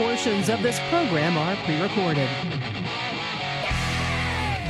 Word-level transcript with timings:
portions 0.00 0.48
of 0.48 0.62
this 0.62 0.80
program 0.88 1.36
are 1.36 1.54
pre 1.66 1.78
recorded. 1.78 2.26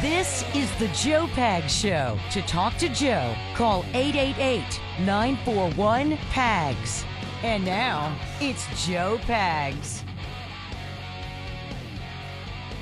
This 0.02 0.44
is 0.56 0.68
the 0.80 0.88
Joe 0.88 1.28
Pag 1.34 1.70
Show. 1.70 2.18
To 2.32 2.42
talk 2.42 2.76
to 2.78 2.88
Joe, 2.88 3.36
call 3.54 3.84
888 3.94 4.80
941 4.98 6.16
PAGS. 6.32 7.04
And 7.44 7.64
now, 7.64 8.18
it's 8.40 8.66
Joe 8.84 9.20
Pags. 9.22 10.02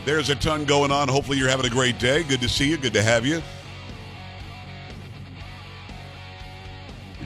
There's 0.07 0.31
a 0.31 0.35
ton 0.35 0.65
going 0.65 0.91
on. 0.91 1.09
Hopefully, 1.09 1.37
you're 1.37 1.51
having 1.51 1.67
a 1.67 1.71
great 1.71 1.99
day. 1.99 2.23
Good 2.23 2.41
to 2.41 2.49
see 2.49 2.71
you. 2.71 2.79
Good 2.79 2.95
to 2.95 3.03
have 3.03 3.27
you. 3.27 3.43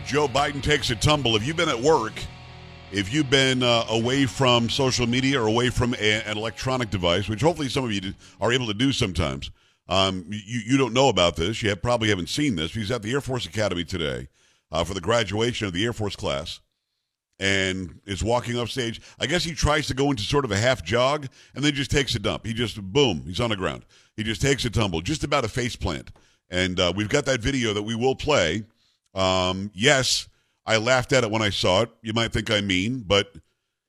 Joe 0.05 0.27
Biden 0.27 0.61
takes 0.61 0.91
a 0.91 0.97
tumble. 0.97 1.35
Have 1.35 1.45
you 1.45 1.55
been 1.55 1.69
at 1.69 1.81
work? 1.81 2.15
If 2.93 3.11
you've 3.11 3.31
been 3.31 3.63
uh, 3.63 3.87
away 3.89 4.27
from 4.27 4.69
social 4.69 5.07
media 5.07 5.41
or 5.41 5.47
away 5.47 5.71
from 5.71 5.95
a, 5.95 6.23
an 6.29 6.37
electronic 6.37 6.91
device, 6.91 7.27
which 7.27 7.41
hopefully 7.41 7.71
some 7.71 7.85
of 7.85 7.93
you 7.93 8.13
are 8.39 8.53
able 8.53 8.67
to 8.67 8.75
do 8.75 8.93
sometimes, 8.93 9.51
um, 9.89 10.27
you, 10.29 10.61
you 10.67 10.77
don't 10.77 10.93
know 10.93 11.09
about 11.09 11.37
this. 11.37 11.63
You 11.63 11.71
have, 11.71 11.81
probably 11.81 12.11
haven't 12.11 12.29
seen 12.29 12.55
this. 12.57 12.75
He's 12.75 12.91
at 12.91 13.01
the 13.01 13.11
Air 13.13 13.23
Force 13.23 13.47
Academy 13.47 13.85
today 13.85 14.29
uh, 14.71 14.85
for 14.85 14.93
the 14.93 15.01
graduation 15.01 15.67
of 15.67 15.73
the 15.73 15.83
Air 15.87 15.95
Force 15.95 16.17
class 16.17 16.61
and 17.41 17.99
is 18.05 18.23
walking 18.23 18.59
off 18.59 18.69
stage. 18.69 19.01
I 19.19 19.25
guess 19.25 19.43
he 19.43 19.55
tries 19.55 19.87
to 19.87 19.95
go 19.95 20.11
into 20.11 20.23
sort 20.23 20.45
of 20.45 20.51
a 20.51 20.59
half 20.59 20.85
jog 20.85 21.29
and 21.55 21.65
then 21.65 21.73
just 21.73 21.91
takes 21.91 22.15
a 22.15 22.19
dump. 22.19 22.45
He 22.45 22.53
just, 22.53 22.79
boom, 22.79 23.25
he's 23.27 23.41
on 23.41 23.49
the 23.49 23.57
ground. 23.57 23.87
He 24.17 24.23
just 24.23 24.43
takes 24.43 24.67
a 24.67 24.71
tumble, 24.71 25.01
just 25.01 25.25
about 25.25 25.47
a 25.47 25.49
face 25.49 25.77
plant. 25.77 26.13
And 26.51 26.79
uh, 26.79 26.93
we've 26.95 27.09
got 27.09 27.25
that 27.25 27.41
video 27.41 27.73
that 27.73 27.85
we 27.85 27.95
will 27.95 28.17
play. 28.17 28.65
Um, 29.15 29.71
yes, 29.73 30.29
I 30.65 30.77
laughed 30.77 31.13
at 31.13 31.25
it 31.25 31.31
when 31.31 31.43
I 31.43 31.51
saw 31.51 31.83
it. 31.83 31.91
You 32.03 32.13
might 32.13 32.33
think 32.33 32.51
I'm 32.51 32.67
mean, 32.67 33.05
but 33.07 33.35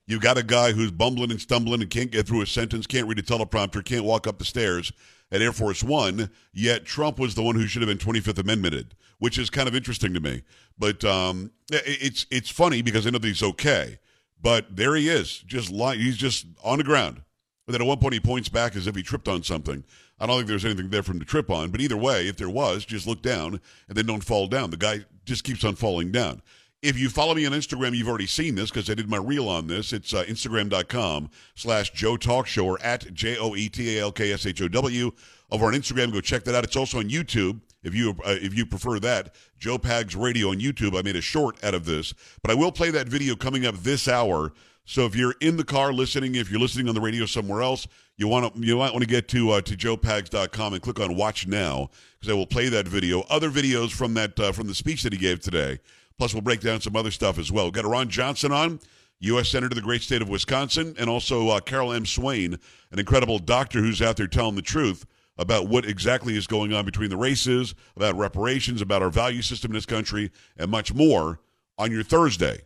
you've 0.08 0.22
got 0.22 0.38
a 0.38 0.44
guy 0.44 0.72
who's 0.72 0.92
bumbling 0.92 1.32
and 1.32 1.40
stumbling 1.42 1.82
and 1.82 1.90
can't 1.90 2.12
get 2.12 2.28
through 2.28 2.42
a 2.42 2.48
sentence, 2.48 2.88
can't 2.88 3.08
read 3.08 3.20
a 3.20 3.24
teleprompter, 3.24 3.86
can't 3.86 4.06
walk 4.06 4.28
up 4.28 4.40
the 4.40 4.46
stairs 4.46 4.92
at 5.32 5.42
Air 5.42 5.52
Force 5.52 5.84
One, 5.84 6.30
yet 6.54 6.86
Trump 6.86 7.20
was 7.20 7.36
the 7.36 7.44
one 7.44 7.56
who 7.56 7.68
should 7.68 7.82
have 7.82 7.90
been 7.90 7.98
25th 7.98 8.40
Amendmented, 8.40 8.96
which 9.20 9.38
is 9.38 9.50
kind 9.50 9.68
of 9.68 9.76
interesting 9.76 10.14
to 10.14 10.20
me. 10.20 10.44
But 10.78 11.04
um, 11.04 11.52
it's 11.72 12.26
it's 12.30 12.50
funny 12.50 12.82
because 12.82 13.06
I 13.06 13.10
know 13.10 13.18
that 13.18 13.28
he's 13.28 13.44
okay, 13.44 14.00
but 14.42 14.76
there 14.76 14.96
he 14.96 15.10
is, 15.10 15.40
just 15.40 15.72
lying. 15.72 16.00
He's 16.00 16.18
just 16.18 16.46
on 16.64 16.78
the 16.78 16.84
ground. 16.84 17.22
But 17.66 17.72
then 17.72 17.82
at 17.82 17.88
one 17.88 18.00
point 18.00 18.14
he 18.14 18.20
points 18.20 18.50
back 18.50 18.76
as 18.76 18.88
if 18.88 18.96
he 18.96 19.04
tripped 19.04 19.28
on 19.28 19.42
something. 19.42 19.84
I 20.20 20.26
don't 20.26 20.38
think 20.38 20.48
there's 20.48 20.66
anything 20.66 20.90
there 20.90 21.04
for 21.04 21.12
him 21.12 21.20
to 21.20 21.26
trip 21.26 21.50
on. 21.50 21.72
But 21.72 21.82
either 21.82 21.98
way, 21.98 22.28
if 22.28 22.38
there 22.38 22.50
was, 22.50 22.86
just 22.86 23.08
look 23.08 23.22
down 23.22 23.62
and 23.88 23.98
then 23.98 24.06
don't 24.06 24.24
fall 24.24 24.48
down. 24.48 24.70
The 24.70 24.78
guy 24.78 25.06
just 25.26 25.44
keeps 25.44 25.64
on 25.64 25.76
falling 25.76 26.12
down. 26.12 26.42
If 26.84 27.00
you 27.00 27.08
follow 27.08 27.34
me 27.34 27.46
on 27.46 27.54
Instagram, 27.54 27.96
you've 27.96 28.10
already 28.10 28.28
seen 28.28 28.56
this 28.56 28.70
because 28.70 28.90
I 28.90 28.94
did 28.94 29.10
my 29.10 29.16
reel 29.16 29.48
on 29.48 29.68
this. 29.68 29.94
It's 29.94 30.14
uh, 30.14 30.26
Instagram.com 30.26 31.30
slash 31.56 31.92
Joe 31.94 32.18
Talk 32.18 32.46
Show 32.46 32.66
or 32.66 32.82
at 32.82 33.14
J 33.14 33.38
O 33.38 33.56
E 33.56 33.70
T 33.70 33.98
A 33.98 34.02
L 34.02 34.12
K 34.12 34.34
S 34.34 34.46
H 34.46 34.62
O 34.62 34.68
W. 34.68 35.12
Over 35.50 35.68
on 35.68 35.74
Instagram, 35.74 36.12
go 36.12 36.20
check 36.20 36.44
that 36.44 36.56
out. 36.56 36.66
It's 36.66 36.76
also 36.76 37.00
on 37.00 37.06
YouTube 37.06 37.62
if 37.84 37.96
you 37.96 38.10
uh, 38.26 38.36
if 38.42 38.54
you 38.54 38.66
prefer 38.66 39.00
that. 39.00 39.34
Joe 39.58 39.78
Pags 39.78 40.22
Radio 40.22 40.50
on 40.50 40.60
YouTube. 40.60 41.00
I 41.00 41.04
made 41.04 41.16
a 41.16 41.22
short 41.22 41.64
out 41.64 41.74
of 41.74 41.86
this, 41.86 42.14
but 42.42 42.52
I 42.52 42.54
will 42.54 42.72
play 42.72 42.92
that 42.92 43.08
video 43.08 43.38
coming 43.38 43.66
up 43.66 43.76
this 43.76 44.10
hour. 44.10 44.52
So 44.84 45.06
if 45.06 45.16
you're 45.16 45.36
in 45.40 45.56
the 45.56 45.64
car 45.64 45.94
listening, 45.94 46.36
if 46.36 46.52
you're 46.52 46.60
listening 46.60 46.90
on 46.90 46.96
the 46.96 47.02
radio 47.02 47.26
somewhere 47.26 47.62
else, 47.62 47.88
you 48.18 48.28
want 48.28 48.54
to 48.54 48.60
you 48.60 48.76
might 48.76 48.92
want 48.92 49.06
to 49.06 49.10
get 49.10 49.30
to 49.30 49.52
uh, 49.52 49.62
to 49.62 49.78
joepags.com 49.78 50.74
and 50.74 50.84
click 50.84 51.00
on 51.00 51.16
Watch 51.16 51.48
Now 51.48 51.90
because 52.20 52.34
I 52.34 52.36
will 52.36 52.46
play 52.46 52.68
that 52.68 52.90
video. 52.90 53.22
Other 53.30 53.50
videos 53.50 53.92
from 53.92 54.16
that 54.16 54.38
uh, 54.38 54.52
from 54.52 54.68
the 54.68 54.76
speech 54.76 55.04
that 55.04 55.14
he 55.14 55.20
gave 55.20 55.40
today. 55.40 55.80
Plus, 56.24 56.34
we'll 56.34 56.42
break 56.42 56.62
down 56.62 56.80
some 56.80 56.96
other 56.96 57.12
stuff 57.12 57.38
as 57.38 57.52
well. 57.52 57.66
We've 57.66 57.74
got 57.74 57.84
Ron 57.84 58.08
Johnson 58.08 58.54
on, 58.54 58.80
U.S. 59.20 59.50
Senator 59.50 59.74
of 59.74 59.76
the 59.76 59.82
great 59.82 60.02
state 60.02 60.22
of 60.22 60.30
Wisconsin, 60.30 60.96
and 60.98 61.10
also 61.10 61.50
uh, 61.50 61.60
Carol 61.60 61.92
M. 61.92 62.06
Swain, 62.06 62.58
an 62.94 62.98
incredible 62.98 63.40
doctor 63.40 63.82
who's 63.82 64.02
out 64.02 64.16
there 64.16 64.28
telling 64.28 64.56
the 64.56 64.62
truth 64.62 65.06
about 65.38 65.68
what 65.68 65.84
exactly 65.84 66.38
is 66.38 66.48
going 66.48 66.72
on 66.72 66.86
between 66.86 67.10
the 67.10 67.18
races, 67.18 67.76
about 67.98 68.16
reparations, 68.16 68.82
about 68.82 69.02
our 69.02 69.10
value 69.10 69.42
system 69.42 69.72
in 69.72 69.76
this 69.76 69.86
country, 69.86 70.32
and 70.56 70.72
much 70.72 70.94
more 70.94 71.42
on 71.78 71.92
your 71.92 72.04
Thursday. 72.04 72.62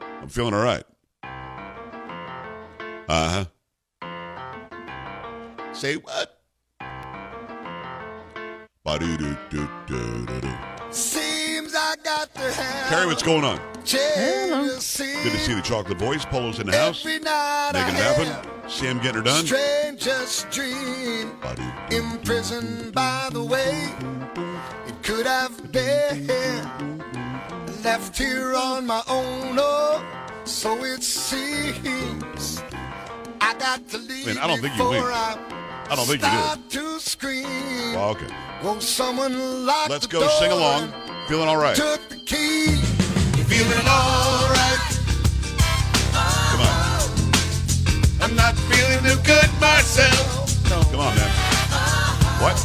I'm 0.00 0.28
feeling 0.28 0.54
all 0.54 0.62
right. 0.62 0.84
Uh 3.08 3.46
huh. 4.00 5.74
Say 5.74 5.96
what? 5.96 6.38
I 12.34 12.38
got 12.38 12.52
to 12.54 12.62
have 12.62 12.88
Terry, 12.88 13.06
what's 13.06 13.22
going 13.22 13.44
on? 13.44 13.60
Hello. 13.84 14.64
Good 14.64 14.80
to 14.80 14.80
see 14.80 15.54
the 15.54 15.62
Chocolate 15.62 15.98
Boys. 15.98 16.24
Polo's 16.24 16.58
in 16.58 16.66
the 16.66 16.76
house. 16.76 17.04
Making 17.04 17.22
it 17.22 17.28
happen. 17.28 18.68
Sam 18.68 18.98
getting 18.98 19.16
her 19.16 19.22
done. 19.22 19.46
Strangest 19.46 20.50
dream, 20.50 21.30
imprisoned 21.90 22.92
by 22.92 23.28
the 23.32 23.42
way 23.42 23.92
it 24.88 25.02
could 25.02 25.26
have 25.26 25.70
been. 25.70 26.26
Left 27.84 28.18
here 28.18 28.54
on 28.56 28.86
my 28.86 29.02
own, 29.08 29.56
oh, 29.58 30.04
so 30.44 30.82
it 30.84 31.04
seems. 31.04 32.62
I 33.40 33.54
got 33.54 33.86
to 33.90 33.98
leave 33.98 34.26
Man, 34.26 34.38
I 34.38 34.48
don't 34.48 34.60
think 34.60 34.76
you 34.76 34.82
before 34.82 34.94
leave. 34.94 35.04
I, 35.04 35.86
I 35.90 35.94
don't 35.94 36.06
think 36.06 36.22
you 36.22 36.80
do. 36.80 36.94
to 36.94 37.00
scream. 37.00 37.44
Well, 37.94 38.10
okay. 38.10 38.26
Won't 38.64 38.82
someone 38.82 39.66
lock 39.66 39.88
Let's 39.88 40.08
go 40.08 40.20
door 40.20 40.30
sing 40.30 40.50
along. 40.50 40.92
And 41.26 41.34
Feeling 41.34 41.48
all 41.48 41.56
right. 41.56 41.74
Took 41.74 42.08
the 42.08 42.16
key. 42.16 42.76
Feeling 43.46 43.86
all 43.88 44.48
right. 44.48 44.78
Come 46.52 46.60
on. 46.60 47.10
I'm 48.22 48.36
not 48.36 48.54
feeling 48.70 49.00
too 49.02 49.20
good 49.24 49.50
myself. 49.60 50.62
Come 50.68 51.00
on, 51.00 51.14
man. 51.16 51.30
What? 52.40 52.56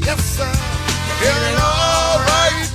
Yes, 0.00 0.20
sir. 0.24 0.50
Feeling 1.20 1.56
all 1.60 2.18
right. 2.24 2.70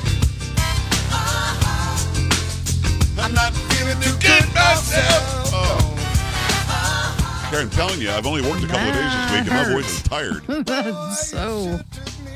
I'm 3.18 3.34
not 3.34 3.54
feeling 3.54 4.00
too 4.02 4.14
good 4.20 4.46
myself. 4.54 5.52
Oh. 5.54 7.48
Karen, 7.50 7.66
I'm 7.66 7.72
telling 7.72 8.00
you, 8.00 8.12
I've 8.12 8.28
only 8.28 8.42
worked 8.42 8.64
a 8.64 8.68
couple 8.68 8.88
of 8.88 8.94
days 8.94 9.12
this 9.12 9.32
week, 9.32 9.42
and 9.42 9.50
my 9.50 9.74
voice 9.74 9.92
is 9.92 10.04
tired. 10.04 10.44
That's 10.66 11.30
so. 11.30 11.80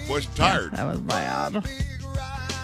Voice 0.07 0.25
tired. 0.35 0.71
That 0.71 0.85
was 0.85 0.99
bad. 1.01 1.63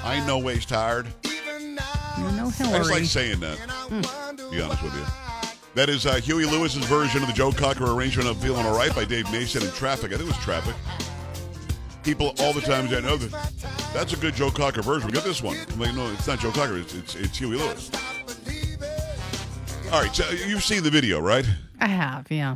I 0.03 0.23
know 0.25 0.39
ways 0.39 0.65
tired. 0.65 1.07
You 1.23 2.23
know 2.31 2.47
I 2.47 2.77
just 2.77 2.91
like 2.91 3.03
saying 3.05 3.39
that. 3.41 3.57
To 4.37 4.51
be 4.51 4.61
honest 4.61 4.81
with 4.83 4.93
you. 4.95 5.05
That 5.75 5.87
is 5.89 6.05
uh, 6.05 6.15
Huey 6.15 6.45
Lewis's 6.45 6.83
version 6.85 7.21
of 7.21 7.27
the 7.27 7.33
Joe 7.33 7.51
Cocker 7.51 7.85
arrangement 7.91 8.27
of 8.27 8.38
Feeling 8.41 8.65
All 8.65 8.75
Right 8.75 8.93
by 8.95 9.05
Dave 9.05 9.31
Mason 9.31 9.61
in 9.61 9.69
Traffic. 9.71 10.11
I 10.11 10.17
think 10.17 10.21
it 10.21 10.27
was 10.27 10.38
Traffic. 10.38 10.75
People 12.03 12.33
all 12.39 12.53
the 12.53 12.61
time 12.61 12.88
say, 12.88 13.01
no, 13.01 13.17
that- 13.17 13.53
that's 13.93 14.13
a 14.13 14.17
good 14.17 14.35
Joe 14.35 14.49
Cocker 14.51 14.81
version. 14.81 15.07
We 15.07 15.13
got 15.13 15.23
this 15.23 15.41
one. 15.43 15.57
I'm 15.71 15.79
like, 15.79 15.93
no, 15.95 16.09
it's 16.11 16.27
not 16.27 16.39
Joe 16.39 16.51
Cocker. 16.51 16.77
It's, 16.77 16.93
it's, 16.95 17.15
it's 17.15 17.38
Huey 17.38 17.57
Lewis. 17.57 17.91
All 19.91 20.01
right, 20.01 20.13
so 20.15 20.27
you've 20.29 20.63
seen 20.63 20.83
the 20.83 20.91
video, 20.91 21.19
right? 21.19 21.45
I 21.79 21.88
have, 21.88 22.27
yeah. 22.31 22.55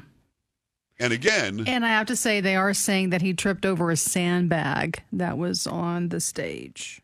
And 1.00 1.12
again, 1.14 1.64
And 1.68 1.84
I 1.86 1.90
have 1.90 2.08
to 2.08 2.16
say, 2.16 2.40
they 2.42 2.56
are 2.56 2.74
saying 2.74 3.10
that 3.12 3.22
he 3.22 3.34
tripped 3.34 3.66
over 3.66 3.90
a 3.92 3.98
sandbag 3.98 5.02
that 5.12 5.38
was 5.38 5.66
on 5.68 6.10
the 6.10 6.20
stage. 6.20 7.02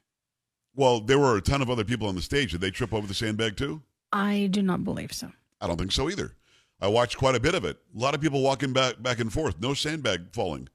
Well, 0.79 1.01
there 1.01 1.19
were 1.19 1.35
a 1.35 1.41
ton 1.41 1.62
of 1.62 1.69
other 1.69 1.84
people 1.84 2.07
on 2.07 2.16
the 2.16 2.22
stage. 2.22 2.53
Did 2.53 2.62
they 2.62 2.72
trip 2.72 2.94
over 2.94 3.06
the 3.06 3.13
sandbag 3.13 3.57
too? 3.57 3.81
I 4.13 4.47
do 4.50 4.62
not 4.62 4.85
believe 4.85 5.12
so. 5.12 5.31
I 5.59 5.67
don't 5.67 5.78
think 5.78 5.91
so 5.91 6.09
either. 6.09 6.35
I 6.79 6.88
watched 6.88 7.17
quite 7.17 7.35
a 7.35 7.40
bit 7.40 7.53
of 7.53 7.66
it. 7.66 7.78
A 7.94 8.00
lot 8.00 8.16
of 8.16 8.22
people 8.22 8.41
walking 8.41 8.72
back 8.72 9.01
back 9.03 9.19
and 9.19 9.31
forth. 9.31 9.59
No 9.59 9.73
sandbag 9.73 10.34
falling. 10.34 10.69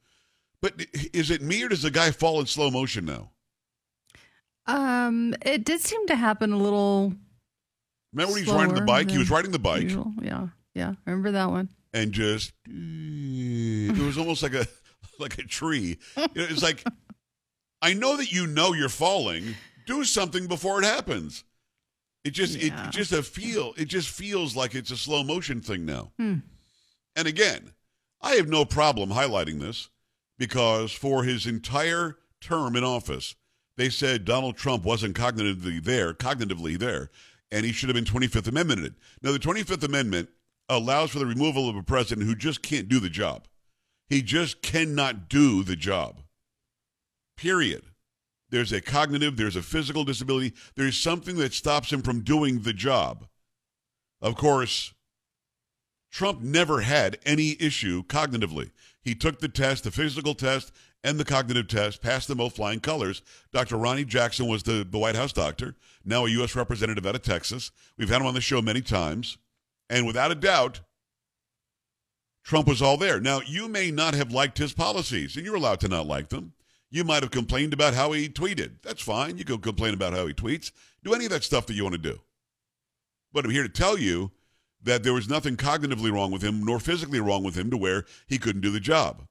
But 0.60 0.84
is 1.12 1.30
it 1.30 1.40
me 1.40 1.62
or 1.62 1.68
does 1.70 1.82
the 1.82 1.90
guy 1.90 2.10
fall 2.10 2.38
in 2.40 2.46
slow 2.46 2.70
motion 2.70 3.06
now? 3.06 3.30
Um, 4.66 5.34
it 5.42 5.64
did 5.64 5.80
seem 5.80 6.06
to 6.06 6.16
happen 6.16 6.52
a 6.52 6.56
little 6.58 7.14
Remember 8.12 8.34
when 8.34 8.44
he 8.44 8.50
was 8.50 8.58
riding 8.58 8.74
the 8.74 8.82
bike? 8.82 9.10
He 9.10 9.18
was 9.18 9.30
riding 9.30 9.50
the 9.52 9.58
bike 9.58 9.82
usual. 9.84 10.12
Yeah, 10.22 10.48
yeah. 10.74 10.94
Remember 11.06 11.32
that 11.32 11.50
one? 11.50 11.70
and 11.94 12.12
just 12.12 12.52
it 12.66 13.98
was 13.98 14.18
almost 14.18 14.42
like 14.42 14.54
a 14.54 14.66
like 15.18 15.38
a 15.38 15.44
tree. 15.44 15.96
It's 16.16 16.62
like 16.62 16.84
I 17.82 17.94
know 17.94 18.16
that 18.18 18.32
you 18.32 18.46
know 18.46 18.74
you're 18.74 18.88
falling. 18.90 19.54
Do 19.86 20.04
something 20.04 20.46
before 20.46 20.80
it 20.82 20.84
happens. 20.84 21.44
It 22.24 22.30
just 22.30 22.56
Yeah. 22.56 22.88
it 22.88 22.92
just 22.92 23.12
a 23.12 23.22
feel. 23.22 23.74
It 23.76 23.86
just 23.86 24.08
feels 24.08 24.56
like 24.56 24.74
it's 24.74 24.90
a 24.90 24.96
slow 24.96 25.22
motion 25.22 25.60
thing 25.60 25.84
now. 25.84 26.12
Hmm. 26.18 26.38
And 27.14 27.28
again, 27.28 27.74
I 28.20 28.34
have 28.36 28.48
no 28.48 28.64
problem 28.64 29.10
highlighting 29.10 29.60
this 29.60 29.90
because 30.38 30.92
for 30.92 31.24
his 31.24 31.46
entire 31.46 32.16
term 32.40 32.76
in 32.76 32.84
office, 32.84 33.34
they 33.76 33.90
said 33.90 34.24
Donald 34.24 34.56
Trump 34.56 34.84
wasn't 34.84 35.16
cognitively 35.16 35.82
there, 35.82 36.14
cognitively 36.14 36.78
there, 36.78 37.10
and 37.50 37.66
he 37.66 37.72
should 37.72 37.88
have 37.88 37.94
been 37.94 38.04
25th 38.04 38.48
Amendmented. 38.48 38.94
Now, 39.22 39.32
the 39.32 39.38
25th 39.38 39.82
Amendment 39.82 40.30
allows 40.68 41.10
for 41.10 41.18
the 41.18 41.26
removal 41.26 41.68
of 41.68 41.76
a 41.76 41.82
president 41.82 42.26
who 42.26 42.34
just 42.34 42.62
can't 42.62 42.88
do 42.88 42.98
the 43.00 43.10
job. 43.10 43.46
He 44.08 44.22
just 44.22 44.62
cannot 44.62 45.28
do 45.28 45.62
the 45.62 45.76
job. 45.76 46.22
Period. 47.36 47.84
There's 48.54 48.72
a 48.72 48.80
cognitive, 48.80 49.36
there's 49.36 49.56
a 49.56 49.62
physical 49.62 50.04
disability, 50.04 50.54
there's 50.76 50.96
something 50.96 51.34
that 51.38 51.52
stops 51.52 51.92
him 51.92 52.02
from 52.02 52.20
doing 52.20 52.60
the 52.60 52.72
job. 52.72 53.26
Of 54.22 54.36
course, 54.36 54.94
Trump 56.12 56.40
never 56.40 56.82
had 56.82 57.18
any 57.26 57.56
issue 57.58 58.04
cognitively. 58.04 58.70
He 59.02 59.16
took 59.16 59.40
the 59.40 59.48
test, 59.48 59.82
the 59.82 59.90
physical 59.90 60.36
test 60.36 60.70
and 61.02 61.18
the 61.18 61.24
cognitive 61.24 61.66
test, 61.66 62.00
passed 62.00 62.28
them 62.28 62.38
both 62.38 62.54
flying 62.54 62.78
colors. 62.78 63.22
Dr. 63.52 63.76
Ronny 63.76 64.04
Jackson 64.04 64.46
was 64.46 64.62
the, 64.62 64.86
the 64.88 64.98
White 64.98 65.16
House 65.16 65.32
doctor, 65.32 65.74
now 66.04 66.24
a 66.24 66.30
U.S. 66.30 66.54
representative 66.54 67.04
out 67.04 67.16
of 67.16 67.22
Texas. 67.22 67.72
We've 67.98 68.08
had 68.08 68.20
him 68.20 68.28
on 68.28 68.34
the 68.34 68.40
show 68.40 68.62
many 68.62 68.82
times. 68.82 69.36
And 69.90 70.06
without 70.06 70.30
a 70.30 70.36
doubt, 70.36 70.80
Trump 72.44 72.68
was 72.68 72.80
all 72.80 72.98
there. 72.98 73.18
Now, 73.18 73.40
you 73.44 73.66
may 73.66 73.90
not 73.90 74.14
have 74.14 74.30
liked 74.30 74.58
his 74.58 74.72
policies, 74.72 75.36
and 75.36 75.44
you're 75.44 75.56
allowed 75.56 75.80
to 75.80 75.88
not 75.88 76.06
like 76.06 76.28
them. 76.28 76.52
You 76.94 77.02
might 77.02 77.24
have 77.24 77.32
complained 77.32 77.72
about 77.72 77.94
how 77.94 78.12
he 78.12 78.28
tweeted. 78.28 78.74
That's 78.84 79.02
fine. 79.02 79.36
You 79.36 79.44
can 79.44 79.58
complain 79.58 79.94
about 79.94 80.12
how 80.12 80.28
he 80.28 80.32
tweets. 80.32 80.70
Do 81.02 81.12
any 81.12 81.24
of 81.24 81.32
that 81.32 81.42
stuff 81.42 81.66
that 81.66 81.74
you 81.74 81.82
want 81.82 81.96
to 81.96 82.00
do. 82.00 82.20
But 83.32 83.44
I'm 83.44 83.50
here 83.50 83.64
to 83.64 83.68
tell 83.68 83.98
you 83.98 84.30
that 84.80 85.02
there 85.02 85.12
was 85.12 85.28
nothing 85.28 85.56
cognitively 85.56 86.12
wrong 86.12 86.30
with 86.30 86.42
him, 86.42 86.62
nor 86.62 86.78
physically 86.78 87.18
wrong 87.18 87.42
with 87.42 87.56
him 87.56 87.68
to 87.70 87.76
where 87.76 88.04
he 88.28 88.38
couldn't 88.38 88.60
do 88.60 88.70
the 88.70 88.78
job. 88.78 89.26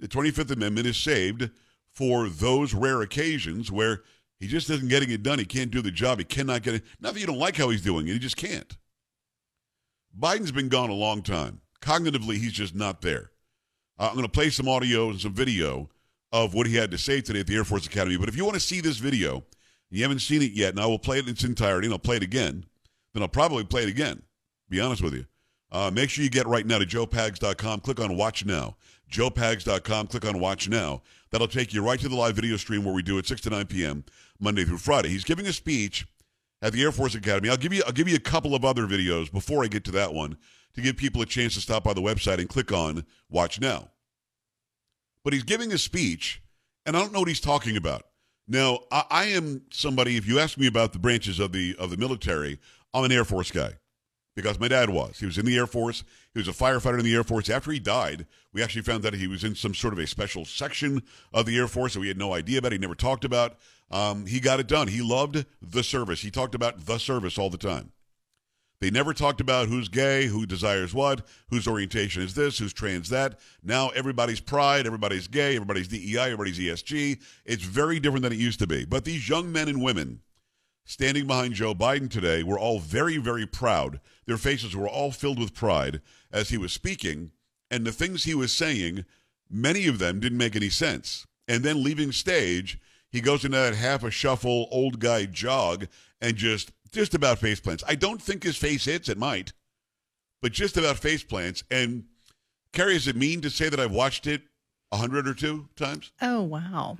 The 0.00 0.08
25th 0.08 0.50
Amendment 0.50 0.86
is 0.86 0.96
saved 0.96 1.50
for 1.90 2.30
those 2.30 2.72
rare 2.72 3.02
occasions 3.02 3.70
where 3.70 4.02
he 4.40 4.46
just 4.46 4.70
isn't 4.70 4.88
getting 4.88 5.10
it 5.10 5.22
done. 5.22 5.38
He 5.38 5.44
can't 5.44 5.70
do 5.70 5.82
the 5.82 5.90
job. 5.90 6.16
He 6.16 6.24
cannot 6.24 6.62
get 6.62 6.76
it. 6.76 6.84
Not 6.98 7.12
that 7.12 7.20
you 7.20 7.26
don't 7.26 7.38
like 7.38 7.58
how 7.58 7.68
he's 7.68 7.82
doing 7.82 8.08
it, 8.08 8.14
he 8.14 8.18
just 8.18 8.38
can't. 8.38 8.78
Biden's 10.18 10.50
been 10.50 10.70
gone 10.70 10.88
a 10.88 10.94
long 10.94 11.20
time. 11.20 11.60
Cognitively, 11.82 12.38
he's 12.38 12.52
just 12.52 12.74
not 12.74 13.02
there. 13.02 13.32
Uh, 13.98 14.06
I'm 14.06 14.14
going 14.14 14.24
to 14.24 14.32
play 14.32 14.48
some 14.48 14.66
audio 14.66 15.10
and 15.10 15.20
some 15.20 15.34
video 15.34 15.90
of 16.32 16.54
what 16.54 16.66
he 16.66 16.76
had 16.76 16.90
to 16.90 16.98
say 16.98 17.20
today 17.20 17.40
at 17.40 17.46
the 17.46 17.54
Air 17.54 17.64
Force 17.64 17.86
Academy. 17.86 18.16
But 18.16 18.28
if 18.28 18.36
you 18.36 18.44
want 18.44 18.54
to 18.54 18.60
see 18.60 18.80
this 18.80 18.96
video, 18.96 19.44
you 19.90 20.02
haven't 20.02 20.20
seen 20.20 20.42
it 20.42 20.52
yet, 20.52 20.70
and 20.70 20.80
I 20.80 20.86
will 20.86 20.98
play 20.98 21.18
it 21.18 21.26
in 21.26 21.32
its 21.32 21.44
entirety, 21.44 21.86
and 21.86 21.92
I'll 21.92 21.98
play 21.98 22.16
it 22.16 22.22
again. 22.22 22.64
Then 23.12 23.22
I'll 23.22 23.28
probably 23.28 23.64
play 23.64 23.82
it 23.82 23.88
again, 23.88 24.22
be 24.68 24.80
honest 24.80 25.02
with 25.02 25.14
you. 25.14 25.26
Uh, 25.70 25.90
make 25.92 26.10
sure 26.10 26.22
you 26.24 26.30
get 26.30 26.46
right 26.46 26.66
now 26.66 26.78
to 26.78 26.86
joepags.com. 26.86 27.80
Click 27.80 28.00
on 28.00 28.16
Watch 28.16 28.44
Now. 28.44 28.76
joepags.com. 29.10 30.06
Click 30.06 30.24
on 30.26 30.38
Watch 30.38 30.68
Now. 30.68 31.02
That'll 31.30 31.48
take 31.48 31.72
you 31.72 31.82
right 31.82 31.98
to 32.00 32.08
the 32.08 32.16
live 32.16 32.36
video 32.36 32.56
stream 32.56 32.84
where 32.84 32.94
we 32.94 33.02
do 33.02 33.16
it 33.18 33.26
6 33.26 33.40
to 33.42 33.50
9 33.50 33.66
p.m. 33.66 34.04
Monday 34.38 34.64
through 34.64 34.78
Friday. 34.78 35.08
He's 35.08 35.24
giving 35.24 35.46
a 35.46 35.52
speech 35.52 36.06
at 36.60 36.72
the 36.72 36.82
Air 36.82 36.92
Force 36.92 37.14
Academy. 37.14 37.48
I'll 37.48 37.56
give 37.56 37.72
you 37.72 37.82
I'll 37.86 37.92
give 37.92 38.08
you 38.08 38.16
a 38.16 38.20
couple 38.20 38.54
of 38.54 38.64
other 38.66 38.86
videos 38.86 39.32
before 39.32 39.64
I 39.64 39.68
get 39.68 39.84
to 39.84 39.90
that 39.92 40.12
one 40.12 40.36
to 40.74 40.82
give 40.82 40.96
people 40.96 41.22
a 41.22 41.26
chance 41.26 41.54
to 41.54 41.60
stop 41.60 41.84
by 41.84 41.94
the 41.94 42.02
website 42.02 42.38
and 42.38 42.48
click 42.48 42.70
on 42.70 43.04
Watch 43.30 43.60
Now. 43.60 43.91
But 45.24 45.32
he's 45.32 45.44
giving 45.44 45.72
a 45.72 45.78
speech, 45.78 46.42
and 46.84 46.96
I 46.96 47.00
don't 47.00 47.12
know 47.12 47.20
what 47.20 47.28
he's 47.28 47.40
talking 47.40 47.76
about. 47.76 48.04
Now, 48.48 48.80
I, 48.90 49.04
I 49.10 49.24
am 49.26 49.62
somebody. 49.70 50.16
If 50.16 50.26
you 50.26 50.38
ask 50.38 50.58
me 50.58 50.66
about 50.66 50.92
the 50.92 50.98
branches 50.98 51.38
of 51.38 51.52
the 51.52 51.76
of 51.78 51.90
the 51.90 51.96
military, 51.96 52.58
I'm 52.92 53.04
an 53.04 53.12
Air 53.12 53.24
Force 53.24 53.50
guy 53.50 53.74
because 54.34 54.58
my 54.58 54.68
dad 54.68 54.90
was. 54.90 55.18
He 55.18 55.26
was 55.26 55.38
in 55.38 55.46
the 55.46 55.56
Air 55.56 55.66
Force. 55.66 56.04
He 56.32 56.40
was 56.40 56.48
a 56.48 56.52
firefighter 56.52 56.98
in 56.98 57.04
the 57.04 57.14
Air 57.14 57.24
Force. 57.24 57.50
After 57.50 57.70
he 57.70 57.78
died, 57.78 58.26
we 58.52 58.62
actually 58.62 58.82
found 58.82 59.02
that 59.04 59.14
he 59.14 59.26
was 59.26 59.44
in 59.44 59.54
some 59.54 59.74
sort 59.74 59.92
of 59.92 59.98
a 59.98 60.06
special 60.06 60.44
section 60.44 61.02
of 61.32 61.46
the 61.46 61.56
Air 61.56 61.68
Force 61.68 61.94
that 61.94 62.00
we 62.00 62.08
had 62.08 62.18
no 62.18 62.34
idea 62.34 62.58
about. 62.58 62.72
He 62.72 62.78
never 62.78 62.94
talked 62.94 63.24
about. 63.24 63.58
Um, 63.90 64.26
he 64.26 64.40
got 64.40 64.58
it 64.58 64.68
done. 64.68 64.88
He 64.88 65.02
loved 65.02 65.44
the 65.60 65.82
service. 65.82 66.22
He 66.22 66.30
talked 66.30 66.54
about 66.54 66.86
the 66.86 66.98
service 66.98 67.38
all 67.38 67.50
the 67.50 67.58
time. 67.58 67.92
They 68.82 68.90
never 68.90 69.14
talked 69.14 69.40
about 69.40 69.68
who's 69.68 69.88
gay, 69.88 70.26
who 70.26 70.44
desires 70.44 70.92
what, 70.92 71.24
whose 71.50 71.68
orientation 71.68 72.20
is 72.20 72.34
this, 72.34 72.58
who's 72.58 72.72
trans 72.72 73.10
that. 73.10 73.38
Now 73.62 73.90
everybody's 73.90 74.40
pride, 74.40 74.88
everybody's 74.88 75.28
gay, 75.28 75.54
everybody's 75.54 75.86
DEI, 75.86 76.32
everybody's 76.32 76.58
ESG. 76.58 77.20
It's 77.44 77.62
very 77.62 78.00
different 78.00 78.24
than 78.24 78.32
it 78.32 78.40
used 78.40 78.58
to 78.58 78.66
be. 78.66 78.84
But 78.84 79.04
these 79.04 79.28
young 79.28 79.52
men 79.52 79.68
and 79.68 79.80
women 79.80 80.22
standing 80.84 81.28
behind 81.28 81.54
Joe 81.54 81.76
Biden 81.76 82.10
today 82.10 82.42
were 82.42 82.58
all 82.58 82.80
very, 82.80 83.18
very 83.18 83.46
proud. 83.46 84.00
Their 84.26 84.36
faces 84.36 84.74
were 84.74 84.88
all 84.88 85.12
filled 85.12 85.38
with 85.38 85.54
pride 85.54 86.00
as 86.32 86.48
he 86.48 86.58
was 86.58 86.72
speaking. 86.72 87.30
And 87.70 87.86
the 87.86 87.92
things 87.92 88.24
he 88.24 88.34
was 88.34 88.52
saying, 88.52 89.04
many 89.48 89.86
of 89.86 90.00
them 90.00 90.18
didn't 90.18 90.38
make 90.38 90.56
any 90.56 90.70
sense. 90.70 91.24
And 91.46 91.62
then 91.62 91.84
leaving 91.84 92.10
stage, 92.10 92.80
he 93.08 93.20
goes 93.20 93.44
into 93.44 93.58
that 93.58 93.76
half 93.76 94.02
a 94.02 94.10
shuffle 94.10 94.66
old 94.72 94.98
guy 94.98 95.26
jog 95.26 95.86
and 96.20 96.34
just 96.34 96.72
just 96.92 97.14
about 97.14 97.38
face 97.38 97.60
plants. 97.60 97.82
I 97.88 97.94
don't 97.94 98.20
think 98.20 98.42
his 98.42 98.56
face 98.56 98.84
hits. 98.84 99.08
It 99.08 99.18
might, 99.18 99.52
but 100.40 100.52
just 100.52 100.76
about 100.76 100.98
face 100.98 101.24
plants. 101.24 101.64
And 101.70 102.04
Carrie, 102.72 102.96
is 102.96 103.08
it 103.08 103.16
mean 103.16 103.40
to 103.40 103.50
say 103.50 103.68
that 103.68 103.80
I've 103.80 103.92
watched 103.92 104.26
it 104.26 104.42
a 104.92 104.96
hundred 104.96 105.26
or 105.26 105.34
two 105.34 105.68
times? 105.76 106.12
Oh 106.20 106.42
wow, 106.42 106.98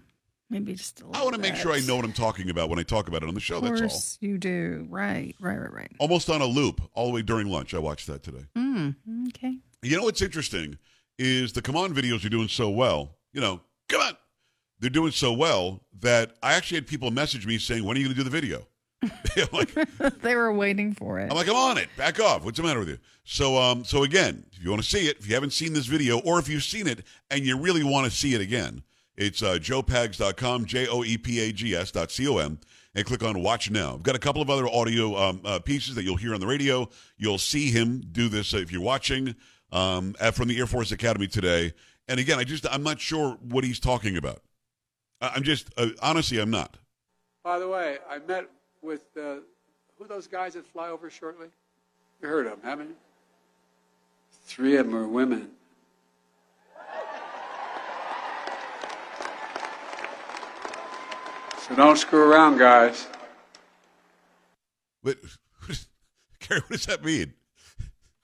maybe 0.50 0.74
just 0.74 1.00
a 1.00 1.06
little. 1.06 1.20
I 1.20 1.24
want 1.24 1.34
to 1.36 1.40
make 1.40 1.56
sure 1.56 1.72
I 1.72 1.80
know 1.80 1.96
what 1.96 2.04
I'm 2.04 2.12
talking 2.12 2.50
about 2.50 2.68
when 2.70 2.78
I 2.78 2.82
talk 2.82 3.08
about 3.08 3.22
it 3.22 3.28
on 3.28 3.34
the 3.34 3.40
show. 3.40 3.58
Of 3.58 3.64
That's 3.64 3.80
all. 3.80 3.88
course 3.88 4.18
you 4.20 4.38
do. 4.38 4.86
Right, 4.90 5.34
right, 5.40 5.58
right, 5.58 5.72
right. 5.72 5.92
Almost 5.98 6.30
on 6.30 6.40
a 6.40 6.46
loop, 6.46 6.80
all 6.94 7.06
the 7.06 7.12
way 7.12 7.22
during 7.22 7.48
lunch. 7.48 7.74
I 7.74 7.78
watched 7.78 8.06
that 8.08 8.22
today. 8.22 8.44
Mm, 8.56 8.94
okay. 9.28 9.58
You 9.82 9.96
know 9.96 10.04
what's 10.04 10.22
interesting 10.22 10.78
is 11.18 11.52
the 11.52 11.62
come 11.62 11.76
on 11.76 11.94
videos 11.94 12.24
are 12.24 12.30
doing 12.30 12.48
so 12.48 12.70
well. 12.70 13.16
You 13.32 13.40
know, 13.40 13.60
come 13.88 14.00
on. 14.00 14.16
They're 14.80 14.90
doing 14.90 15.12
so 15.12 15.32
well 15.32 15.84
that 16.00 16.34
I 16.42 16.54
actually 16.54 16.78
had 16.78 16.86
people 16.88 17.10
message 17.12 17.46
me 17.46 17.58
saying, 17.58 17.84
"When 17.84 17.96
are 17.96 18.00
you 18.00 18.06
going 18.06 18.16
to 18.16 18.20
do 18.20 18.24
the 18.24 18.30
video?" 18.30 18.66
I'm 19.36 19.48
like, 19.52 19.74
they 20.22 20.36
were 20.36 20.52
waiting 20.52 20.94
for 20.94 21.18
it. 21.18 21.30
I'm 21.30 21.36
like, 21.36 21.48
I'm 21.48 21.56
on 21.56 21.78
it. 21.78 21.88
Back 21.96 22.20
off. 22.20 22.44
What's 22.44 22.56
the 22.58 22.62
matter 22.62 22.78
with 22.80 22.88
you? 22.88 22.98
So, 23.24 23.56
um, 23.58 23.84
so 23.84 24.02
again, 24.04 24.44
if 24.52 24.62
you 24.62 24.70
want 24.70 24.82
to 24.82 24.88
see 24.88 25.06
it, 25.08 25.18
if 25.18 25.28
you 25.28 25.34
haven't 25.34 25.52
seen 25.52 25.72
this 25.72 25.86
video, 25.86 26.18
or 26.20 26.38
if 26.38 26.48
you've 26.48 26.62
seen 26.62 26.86
it 26.86 27.04
and 27.30 27.44
you 27.44 27.58
really 27.58 27.82
want 27.84 28.04
to 28.04 28.10
see 28.16 28.34
it 28.34 28.40
again, 28.40 28.82
it's 29.16 29.42
uh, 29.42 29.54
joepags.com, 29.60 30.64
J 30.66 30.86
O 30.88 31.04
E 31.04 31.18
P 31.18 31.40
A 31.40 31.52
G 31.52 31.74
S 31.74 31.90
dot 31.90 32.10
C 32.10 32.26
O 32.28 32.38
M, 32.38 32.58
and 32.94 33.04
click 33.06 33.22
on 33.22 33.42
Watch 33.42 33.70
Now. 33.70 33.94
I've 33.94 34.02
got 34.02 34.16
a 34.16 34.18
couple 34.18 34.40
of 34.42 34.50
other 34.50 34.66
audio 34.66 35.16
um, 35.16 35.40
uh, 35.44 35.58
pieces 35.58 35.94
that 35.96 36.04
you'll 36.04 36.16
hear 36.16 36.34
on 36.34 36.40
the 36.40 36.46
radio. 36.46 36.88
You'll 37.18 37.38
see 37.38 37.70
him 37.70 38.02
do 38.12 38.28
this 38.28 38.54
uh, 38.54 38.58
if 38.58 38.72
you're 38.72 38.80
watching 38.82 39.34
um, 39.70 40.14
uh, 40.20 40.30
from 40.30 40.48
the 40.48 40.58
Air 40.58 40.66
Force 40.66 40.92
Academy 40.92 41.26
today. 41.28 41.72
And 42.08 42.18
again, 42.18 42.38
I 42.38 42.44
just 42.44 42.66
I'm 42.72 42.82
not 42.82 43.00
sure 43.00 43.38
what 43.42 43.64
he's 43.64 43.78
talking 43.80 44.16
about. 44.16 44.40
I- 45.20 45.32
I'm 45.36 45.42
just 45.42 45.68
uh, 45.76 45.88
honestly, 46.00 46.38
I'm 46.38 46.50
not. 46.50 46.76
By 47.44 47.58
the 47.58 47.68
way, 47.68 47.98
I 48.08 48.18
met 48.18 48.48
with 48.82 49.04
uh, 49.16 49.36
who 49.96 50.04
are 50.04 50.08
those 50.08 50.26
guys 50.26 50.54
that 50.54 50.66
fly 50.66 50.88
over 50.88 51.08
shortly? 51.08 51.48
You 52.20 52.28
heard 52.28 52.46
of 52.46 52.52
them, 52.52 52.60
haven't 52.62 52.88
you? 52.88 52.96
Three 54.44 54.76
of 54.76 54.86
them 54.86 54.96
are 54.96 55.06
women. 55.06 55.50
So 61.68 61.76
don't 61.76 61.96
screw 61.96 62.20
around, 62.20 62.58
guys. 62.58 63.06
But 65.02 65.18
Carrie, 66.40 66.60
what 66.60 66.70
does 66.70 66.86
that 66.86 67.04
mean? 67.04 67.34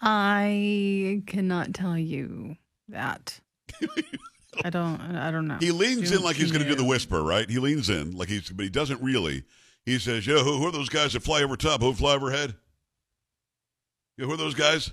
I 0.01 1.23
cannot 1.27 1.75
tell 1.75 1.97
you 1.99 2.57
that. 2.89 3.41
I 4.65 4.71
don't. 4.71 5.01
I 5.01 5.31
don't 5.31 5.47
know. 5.47 5.59
He 5.61 5.71
leans 5.71 6.11
in 6.11 6.17
Don't 6.17 6.25
like 6.25 6.37
he's 6.37 6.51
going 6.51 6.65
to 6.65 6.69
do 6.69 6.75
the 6.75 6.85
whisper, 6.85 7.23
right? 7.23 7.49
He 7.49 7.59
leans 7.59 7.91
in 7.91 8.17
like 8.17 8.29
he's, 8.29 8.51
but 8.51 8.65
he 8.65 8.71
doesn't 8.71 9.01
really. 9.01 9.45
He 9.89 9.99
says, 9.99 10.27
"Yo, 10.27 10.45
who, 10.45 10.59
who 10.59 10.67
are 10.67 10.73
those 10.73 10.91
guys 10.91 11.15
that 11.15 11.23
fly 11.23 11.43
over 11.43 11.57
top? 11.57 11.81
Who 11.81 11.95
fly 11.95 12.15
overhead? 12.15 12.55
Yeah, 14.19 14.27
who 14.27 14.33
are 14.33 14.37
those 14.37 14.55
guys?" 14.55 14.93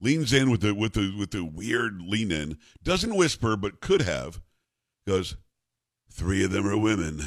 Leans 0.00 0.32
in 0.32 0.50
with 0.50 0.60
the 0.60 0.74
with 0.74 0.92
the 0.92 1.12
with 1.18 1.32
the 1.32 1.44
weird 1.44 2.00
lean 2.00 2.30
in. 2.30 2.58
Doesn't 2.84 3.14
whisper, 3.14 3.56
but 3.56 3.80
could 3.80 4.02
have. 4.02 4.40
Goes, 5.06 5.36
three 6.10 6.44
of 6.44 6.52
them 6.52 6.66
are 6.66 6.76
women. 6.76 7.20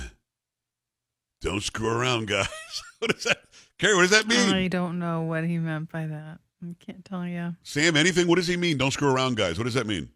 Don't 1.41 1.61
screw 1.61 1.89
around, 1.89 2.27
guys. 2.27 2.47
what 2.99 3.13
does 3.13 3.25
that, 3.25 3.39
Carrie? 3.77 3.95
What 3.95 4.01
does 4.03 4.11
that 4.11 4.27
mean? 4.27 4.53
I 4.53 4.69
don't 4.69 4.97
know 4.97 5.23
what 5.23 5.43
he 5.43 5.57
meant 5.57 5.91
by 5.91 6.07
that. 6.07 6.39
I 6.63 6.75
can't 6.79 7.03
tell 7.03 7.27
you. 7.27 7.55
Sam, 7.63 7.97
anything? 7.97 8.27
What 8.27 8.35
does 8.35 8.47
he 8.47 8.55
mean? 8.55 8.77
Don't 8.77 8.91
screw 8.91 9.09
around, 9.09 9.35
guys. 9.35 9.57
What 9.57 9.65
does 9.65 9.73
that 9.73 9.87
mean? 9.87 10.09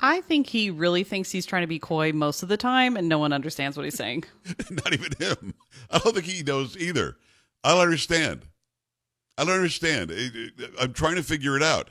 I 0.00 0.20
think 0.22 0.48
he 0.48 0.70
really 0.70 1.04
thinks 1.04 1.30
he's 1.30 1.46
trying 1.46 1.62
to 1.62 1.66
be 1.68 1.78
coy 1.78 2.12
most 2.12 2.42
of 2.42 2.48
the 2.48 2.56
time, 2.56 2.96
and 2.96 3.08
no 3.08 3.18
one 3.18 3.32
understands 3.32 3.76
what 3.76 3.84
he's 3.84 3.94
saying. 3.94 4.24
Not 4.70 4.92
even 4.92 5.12
him. 5.18 5.54
I 5.90 5.98
don't 5.98 6.12
think 6.14 6.26
he 6.26 6.42
knows 6.42 6.76
either. 6.76 7.16
I 7.62 7.70
don't 7.72 7.80
understand. 7.82 8.42
I 9.38 9.44
don't 9.44 9.54
understand. 9.54 10.10
It- 10.10 10.34
it- 10.36 10.70
I'm 10.80 10.92
trying 10.92 11.16
to 11.16 11.22
figure 11.22 11.56
it 11.56 11.62
out. 11.62 11.90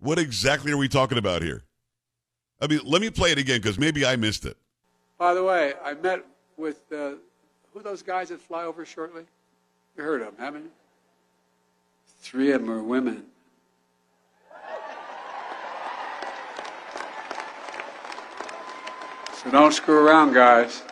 What 0.00 0.18
exactly 0.18 0.70
are 0.70 0.76
we 0.76 0.88
talking 0.88 1.18
about 1.18 1.42
here? 1.42 1.64
I 2.60 2.66
mean, 2.66 2.80
let 2.84 3.00
me 3.00 3.10
play 3.10 3.32
it 3.32 3.38
again 3.38 3.60
because 3.60 3.78
maybe 3.78 4.04
I 4.04 4.16
missed 4.16 4.44
it. 4.44 4.56
By 5.18 5.34
the 5.34 5.42
way, 5.42 5.74
I 5.84 5.94
met 5.94 6.24
with 6.56 6.80
uh, 6.92 7.12
who 7.72 7.80
are 7.80 7.82
those 7.82 8.02
guys 8.02 8.28
that 8.28 8.40
fly 8.40 8.64
over 8.64 8.84
shortly? 8.84 9.24
You 9.96 10.04
heard 10.04 10.20
of 10.22 10.28
them, 10.28 10.44
haven't 10.44 10.62
you? 10.64 10.70
Three 12.20 12.52
of 12.52 12.60
them 12.60 12.70
are 12.70 12.82
women. 12.82 13.24
So 19.48 19.52
don't 19.52 19.72
screw 19.72 20.06
around, 20.06 20.34
guys. 20.34 20.82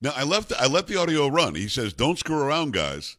Now 0.00 0.12
I 0.16 0.22
left. 0.22 0.50
I 0.58 0.66
let 0.66 0.86
the 0.86 0.96
audio 0.96 1.28
run. 1.28 1.54
He 1.54 1.68
says, 1.68 1.92
"Don't 1.92 2.18
screw 2.18 2.40
around, 2.40 2.72
guys," 2.72 3.18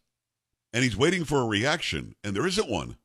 and 0.74 0.84
he's 0.84 0.98
waiting 0.98 1.26
for 1.26 1.42
a 1.42 1.46
reaction, 1.46 2.16
and 2.24 2.36
there 2.36 2.48
isn't 2.48 2.68
one. 2.68 2.98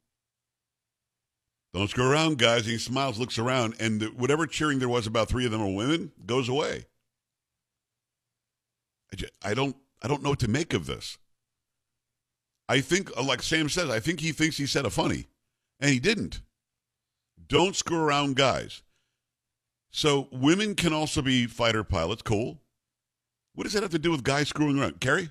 Don't 1.75 1.91
screw 1.91 2.11
around, 2.11 2.39
guys. 2.39 2.63
And 2.63 2.71
he 2.71 2.79
smiles, 2.79 3.19
looks 3.19 3.39
around, 3.39 3.75
and 3.79 4.01
the, 4.01 4.07
whatever 4.07 4.47
cheering 4.47 4.79
there 4.79 4.89
was 4.89 5.07
about 5.07 5.29
three 5.29 5.45
of 5.45 5.51
them 5.51 5.61
are 5.61 5.69
women 5.69 6.13
goes 6.25 6.49
away. 6.49 6.87
I, 9.13 9.17
ju- 9.17 9.29
I 9.43 9.53
don't. 9.53 9.77
I 10.03 10.09
don't 10.09 10.23
know 10.23 10.31
what 10.31 10.41
to 10.41 10.49
make 10.49 10.73
of 10.73 10.87
this. 10.87 11.19
I 12.67 12.81
think, 12.81 13.15
uh, 13.15 13.23
like 13.23 13.43
Sam 13.43 13.69
says, 13.69 13.91
I 13.91 14.01
think 14.01 14.21
he 14.21 14.33
thinks 14.33 14.57
he 14.57 14.65
said 14.65 14.87
a 14.87 14.91
funny, 14.91 15.27
and 15.81 15.91
he 15.91 15.99
didn't. 15.99 16.41
Don't 17.47 17.77
screw 17.77 17.99
around, 17.99 18.37
guys. 18.37 18.81
So 19.97 20.29
women 20.31 20.75
can 20.75 20.93
also 20.93 21.23
be 21.23 21.47
fighter 21.47 21.83
pilots. 21.83 22.21
Cool. 22.21 22.59
What 23.55 23.65
does 23.65 23.73
that 23.73 23.83
have 23.83 23.93
to 23.93 23.99
do 23.99 24.11
with 24.11 24.23
guys 24.23 24.47
screwing 24.47 24.79
around? 24.79 25.01
Carrie, 25.01 25.31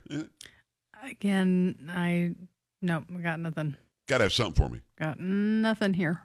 Again, 1.04 1.88
I 1.94 2.34
nope, 2.82 3.04
I 3.16 3.22
got 3.22 3.40
nothing. 3.40 3.76
gotta 4.08 4.24
have 4.24 4.34
something 4.34 4.56
for 4.56 4.74
me. 4.74 4.82
Got 4.98 5.20
nothing 5.20 5.94
here. 5.94 6.22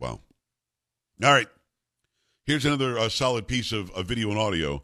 Wow. 0.00 0.18
All 1.22 1.32
right. 1.32 1.46
Here's 2.46 2.64
another 2.64 2.98
uh, 2.98 3.08
solid 3.08 3.46
piece 3.46 3.70
of, 3.70 3.92
of 3.92 4.06
video 4.06 4.30
and 4.30 4.38
audio. 4.38 4.82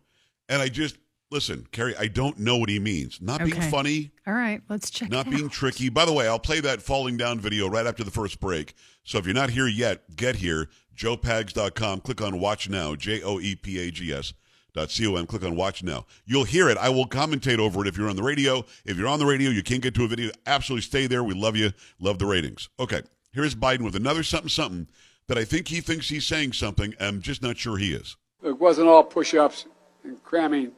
And 0.48 0.62
I 0.62 0.68
just, 0.68 0.98
listen, 1.32 1.66
Carrie, 1.72 1.96
I 1.98 2.06
don't 2.06 2.38
know 2.38 2.58
what 2.58 2.68
he 2.68 2.78
means. 2.78 3.20
Not 3.20 3.42
being 3.44 3.60
funny, 3.60 4.12
All 4.24 4.34
right, 4.34 4.62
let's 4.68 4.88
check. 4.88 5.10
not 5.10 5.28
being 5.28 5.46
out. 5.46 5.52
tricky. 5.52 5.88
By 5.88 6.04
the 6.04 6.12
way, 6.12 6.28
I'll 6.28 6.38
play 6.38 6.60
that 6.60 6.80
falling 6.80 7.16
down 7.16 7.40
video 7.40 7.68
right 7.68 7.86
after 7.86 8.04
the 8.04 8.10
first 8.12 8.38
break. 8.38 8.74
So 9.02 9.18
if 9.18 9.26
you're 9.26 9.34
not 9.34 9.50
here 9.50 9.66
yet, 9.66 10.14
get 10.14 10.36
here. 10.36 10.68
JoePags.com. 11.00 12.00
Click 12.00 12.20
on 12.20 12.38
Watch 12.38 12.68
Now. 12.68 12.94
J 12.94 13.22
O 13.22 13.40
E 13.40 13.56
P 13.56 13.78
A 13.80 13.90
G 13.90 14.12
S. 14.12 14.34
Dot 14.74 14.94
com. 14.96 15.26
Click 15.26 15.44
on 15.44 15.56
Watch 15.56 15.82
Now. 15.82 16.04
You'll 16.26 16.44
hear 16.44 16.68
it. 16.68 16.76
I 16.76 16.90
will 16.90 17.06
commentate 17.06 17.58
over 17.58 17.80
it 17.80 17.88
if 17.88 17.96
you're 17.96 18.10
on 18.10 18.16
the 18.16 18.22
radio. 18.22 18.64
If 18.84 18.98
you're 18.98 19.08
on 19.08 19.18
the 19.18 19.26
radio, 19.26 19.50
you 19.50 19.62
can't 19.62 19.82
get 19.82 19.94
to 19.94 20.04
a 20.04 20.08
video. 20.08 20.30
Absolutely 20.46 20.82
stay 20.82 21.06
there. 21.06 21.24
We 21.24 21.34
love 21.34 21.56
you. 21.56 21.72
Love 21.98 22.18
the 22.18 22.26
ratings. 22.26 22.68
Okay. 22.78 23.02
Here's 23.32 23.54
Biden 23.54 23.82
with 23.82 23.96
another 23.96 24.22
something 24.22 24.48
something 24.48 24.88
that 25.28 25.38
I 25.38 25.44
think 25.44 25.68
he 25.68 25.80
thinks 25.80 26.08
he's 26.08 26.26
saying 26.26 26.52
something. 26.52 26.94
I'm 27.00 27.22
just 27.22 27.42
not 27.42 27.56
sure 27.56 27.78
he 27.78 27.94
is. 27.94 28.16
It 28.42 28.58
wasn't 28.58 28.88
all 28.88 29.04
push-ups 29.04 29.66
and 30.04 30.22
cramming 30.22 30.72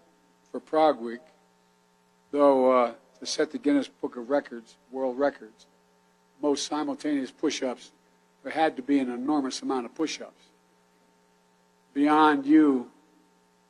for 0.51 0.61
Prague 0.61 1.01
Week, 1.01 1.21
though 2.31 2.71
uh, 2.71 2.93
to 3.19 3.27
set 3.27 3.51
the 3.51 3.59
Guinness 3.59 3.89
Book 3.89 4.17
of 4.17 4.29
Records, 4.29 4.77
world 4.91 5.19
records, 5.19 5.67
most 6.43 6.67
simultaneous 6.67 7.31
push-ups, 7.31 7.93
there 8.43 8.53
had 8.53 8.77
to 8.77 8.83
be 8.83 8.99
an 8.99 9.11
enormous 9.11 9.63
amount 9.63 9.87
of 9.87 9.95
push-ups. 9.95 10.45
Beyond 11.95 12.47
you, 12.47 12.91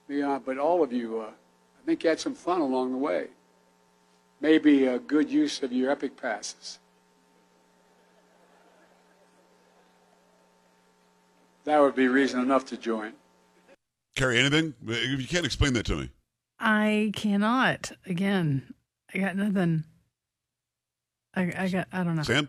beyond, 0.08 0.44
but 0.44 0.58
all 0.58 0.82
of 0.82 0.92
you, 0.92 1.20
uh, 1.20 1.26
I 1.26 1.86
think 1.86 2.04
you 2.04 2.08
had 2.08 2.20
some 2.20 2.34
fun 2.34 2.60
along 2.60 2.92
the 2.92 2.98
way. 2.98 3.28
Maybe 4.40 4.86
a 4.86 4.98
good 4.98 5.30
use 5.30 5.62
of 5.62 5.72
your 5.72 5.90
epic 5.90 6.16
passes. 6.16 6.78
That 11.64 11.80
would 11.80 11.94
be 11.94 12.08
reason 12.08 12.40
enough 12.40 12.64
to 12.66 12.76
join. 12.76 13.12
Carrie, 14.16 14.38
anything? 14.38 14.74
You 14.84 15.26
can't 15.26 15.46
explain 15.46 15.74
that 15.74 15.86
to 15.86 15.96
me. 15.96 16.10
I 16.58 17.12
cannot. 17.14 17.92
Again, 18.06 18.74
I 19.14 19.18
got 19.18 19.36
nothing. 19.36 19.84
I, 21.34 21.52
I 21.56 21.68
got. 21.68 21.88
I 21.92 22.04
don't 22.04 22.16
know. 22.16 22.22
Sam? 22.22 22.48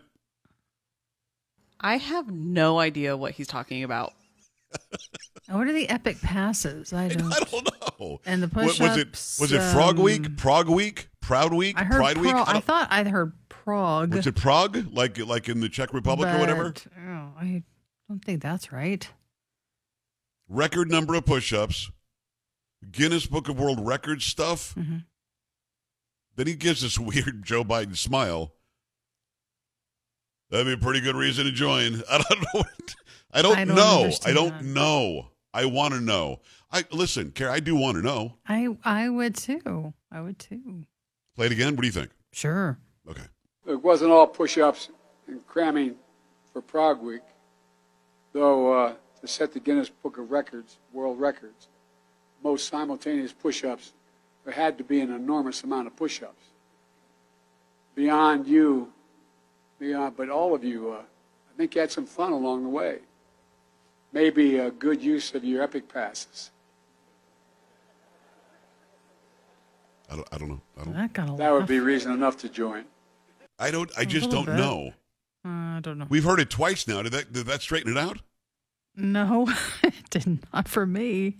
I 1.84 1.98
have 1.98 2.30
no 2.30 2.78
idea 2.80 3.16
what 3.16 3.32
he's 3.32 3.46
talking 3.46 3.84
about. 3.84 4.12
What 5.46 5.68
are 5.68 5.72
the 5.74 5.88
epic 5.90 6.18
passes? 6.22 6.94
I 6.94 7.08
don't. 7.08 7.30
I 7.30 7.38
don't 7.40 8.00
know. 8.00 8.20
And 8.24 8.42
the 8.42 8.46
What- 8.48 8.80
was 8.80 8.96
it 8.96 9.10
was 9.38 9.52
it 9.52 9.60
Frog 9.74 9.98
Week, 9.98 10.24
um, 10.26 10.36
Prague 10.36 10.70
Week, 10.70 11.08
Proud 11.20 11.52
Week, 11.52 11.78
I 11.78 11.84
heard 11.84 11.96
Pride 11.96 12.16
Week? 12.16 12.30
Prague. 12.30 12.48
I, 12.48 12.60
thought 12.60 12.88
I 12.90 13.04
heard 13.04 13.34
Prague. 13.50 14.14
was 14.14 14.26
it 14.26 14.36
Prague, 14.36 14.86
like 14.94 15.18
like 15.18 15.50
in 15.50 15.60
the 15.60 15.68
Czech 15.68 15.92
Republic 15.92 16.30
or 16.34 16.38
whatever? 16.38 16.72
oh, 16.98 17.32
I 17.38 17.62
don't 18.08 18.24
think 18.24 18.40
that's 18.42 18.72
right. 18.72 19.06
Record 20.48 20.90
number 20.90 21.14
of 21.14 21.26
push-ups, 21.26 21.90
Guinness 22.90 23.26
Book 23.26 23.50
of 23.50 23.58
World 23.58 23.86
Records 23.86 24.24
stuff. 24.24 24.74
Mhm. 24.74 25.04
Then 26.36 26.46
he 26.46 26.54
gives 26.54 26.80
this 26.80 26.98
weird 26.98 27.44
Joe 27.44 27.64
Biden 27.64 27.98
smile. 27.98 28.54
That'd 30.54 30.68
be 30.68 30.72
a 30.74 30.76
pretty 30.76 31.00
good 31.00 31.16
reason 31.16 31.46
to 31.46 31.50
join. 31.50 32.00
I 32.08 32.18
don't 32.18 32.40
know. 32.40 32.46
what- 32.60 32.94
I 33.32 33.42
don't, 33.42 33.58
I 33.58 33.64
don't 33.64 33.74
know. 33.74 34.10
I 34.24 34.32
don't 34.32 34.50
that. 34.50 34.64
know. 34.64 35.30
I 35.52 35.64
want 35.64 35.94
to 35.94 36.00
know. 36.00 36.38
I 36.70 36.84
listen, 36.92 37.32
Carrie. 37.32 37.50
I 37.50 37.58
do 37.58 37.74
want 37.74 37.96
to 37.96 38.02
know. 38.04 38.34
I 38.46 38.68
I 38.84 39.08
would 39.08 39.34
too. 39.34 39.94
I 40.12 40.20
would 40.20 40.38
too. 40.38 40.84
Play 41.34 41.46
it 41.46 41.52
again. 41.52 41.74
What 41.74 41.80
do 41.80 41.88
you 41.88 41.92
think? 41.92 42.10
Sure. 42.32 42.78
Okay. 43.10 43.24
It 43.66 43.82
wasn't 43.82 44.12
all 44.12 44.28
push-ups 44.28 44.90
and 45.26 45.44
cramming 45.48 45.96
for 46.52 46.62
Prague 46.62 47.02
Week, 47.02 47.22
though 48.32 48.72
uh, 48.72 48.94
to 49.22 49.26
set 49.26 49.52
the 49.52 49.58
Guinness 49.58 49.88
Book 49.88 50.18
of 50.18 50.30
Records, 50.30 50.78
world 50.92 51.18
records, 51.18 51.66
most 52.44 52.68
simultaneous 52.68 53.32
push-ups, 53.32 53.92
there 54.44 54.54
had 54.54 54.78
to 54.78 54.84
be 54.84 55.00
an 55.00 55.12
enormous 55.12 55.64
amount 55.64 55.88
of 55.88 55.96
push-ups. 55.96 56.44
Beyond 57.96 58.46
you, 58.46 58.92
beyond, 59.78 60.16
but 60.16 60.28
all 60.28 60.54
of 60.54 60.64
you, 60.64 60.92
uh, 60.92 60.98
I 61.02 61.56
think 61.56 61.74
you 61.74 61.80
had 61.80 61.90
some 61.90 62.06
fun 62.06 62.32
along 62.32 62.62
the 62.64 62.68
way. 62.68 62.98
Maybe 64.12 64.58
a 64.58 64.70
good 64.70 65.02
use 65.02 65.34
of 65.34 65.44
your 65.44 65.62
epic 65.62 65.88
passes. 65.88 66.50
I 70.10 70.16
don't. 70.16 70.28
I 70.32 70.38
don't 70.38 70.48
know. 70.48 70.60
I 70.80 70.84
don't. 70.84 70.94
That 70.94 71.12
got 71.12 71.30
a 71.30 71.36
That 71.36 71.52
would 71.52 71.66
be 71.66 71.80
reason 71.80 72.12
enough 72.12 72.36
to 72.38 72.48
join. 72.48 72.84
I 73.58 73.70
don't. 73.70 73.90
I 73.96 74.04
just 74.04 74.30
don't 74.30 74.46
bit. 74.46 74.56
know. 74.56 74.92
Uh, 75.44 75.48
I 75.48 75.80
don't 75.82 75.98
know. 75.98 76.06
We've 76.08 76.24
heard 76.24 76.40
it 76.40 76.50
twice 76.50 76.86
now. 76.86 77.02
Did 77.02 77.12
that? 77.12 77.32
Did 77.32 77.46
that 77.46 77.62
straighten 77.62 77.90
it 77.96 77.98
out? 77.98 78.18
No, 78.96 79.48
it 79.82 80.10
did 80.10 80.38
not 80.52 80.68
for 80.68 80.86
me. 80.86 81.38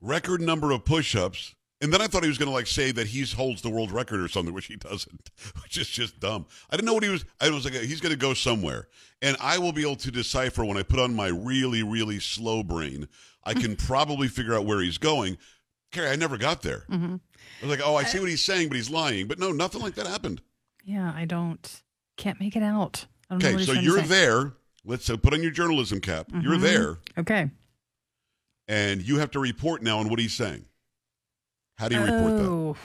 record 0.00 0.40
number 0.40 0.72
of 0.72 0.84
push-ups 0.84 1.54
and 1.80 1.92
then 1.92 2.00
i 2.02 2.06
thought 2.06 2.22
he 2.22 2.28
was 2.28 2.38
going 2.38 2.48
to 2.48 2.52
like 2.54 2.66
say 2.66 2.92
that 2.92 3.06
he 3.08 3.22
holds 3.24 3.62
the 3.62 3.70
world 3.70 3.90
record 3.90 4.20
or 4.20 4.28
something 4.28 4.54
which 4.54 4.66
he 4.66 4.76
doesn't 4.76 5.30
which 5.62 5.76
is 5.78 5.88
just 5.88 6.20
dumb. 6.20 6.46
I 6.70 6.76
didn't 6.76 6.86
know 6.86 6.94
what 6.94 7.02
he 7.02 7.08
was 7.08 7.24
i 7.40 7.48
was 7.50 7.64
like 7.64 7.74
he's 7.74 8.00
going 8.00 8.12
to 8.12 8.18
go 8.18 8.34
somewhere. 8.34 8.88
And 9.22 9.36
i 9.40 9.58
will 9.58 9.72
be 9.72 9.82
able 9.82 9.96
to 9.96 10.10
decipher 10.10 10.64
when 10.64 10.76
i 10.76 10.82
put 10.82 10.98
on 11.00 11.14
my 11.14 11.28
really 11.28 11.82
really 11.82 12.20
slow 12.20 12.62
brain 12.62 13.08
i 13.44 13.54
can 13.54 13.76
probably 13.88 14.28
figure 14.28 14.54
out 14.54 14.64
where 14.66 14.80
he's 14.80 14.98
going. 14.98 15.38
Carrie, 15.92 16.10
i 16.10 16.16
never 16.16 16.36
got 16.38 16.62
there. 16.62 16.84
Hmm 16.88 17.16
i 17.62 17.66
was 17.66 17.70
like 17.78 17.86
oh 17.86 17.96
i 17.96 18.04
see 18.04 18.20
what 18.20 18.28
he's 18.28 18.44
saying 18.44 18.68
but 18.68 18.76
he's 18.76 18.90
lying. 18.90 19.26
But 19.28 19.38
no 19.38 19.52
nothing 19.52 19.80
like 19.82 19.94
that 19.94 20.06
happened. 20.06 20.40
Yeah, 20.84 21.12
I 21.14 21.24
don't. 21.26 21.82
Can't 22.16 22.40
make 22.40 22.56
it 22.56 22.62
out. 22.62 23.06
I 23.30 23.34
don't 23.34 23.42
know 23.42 23.48
okay 23.56 23.64
so 23.64 23.72
you're 23.72 24.02
there. 24.02 24.52
Let's 24.84 25.08
uh, 25.10 25.16
put 25.18 25.34
on 25.34 25.42
your 25.42 25.50
journalism 25.50 26.00
cap. 26.00 26.26
You're 26.42 26.56
Mhm. 26.56 26.60
there. 26.62 26.98
Okay. 27.18 27.50
and 28.68 29.02
you 29.02 29.18
have 29.18 29.30
to 29.32 29.40
report 29.40 29.82
now 29.82 29.98
on 29.98 30.08
what 30.08 30.18
he's 30.18 30.32
saying 30.34 30.64
how 31.80 31.88
do 31.88 31.96
you 31.96 32.02
report 32.02 32.36
that 32.36 32.44
oh, 32.46 32.76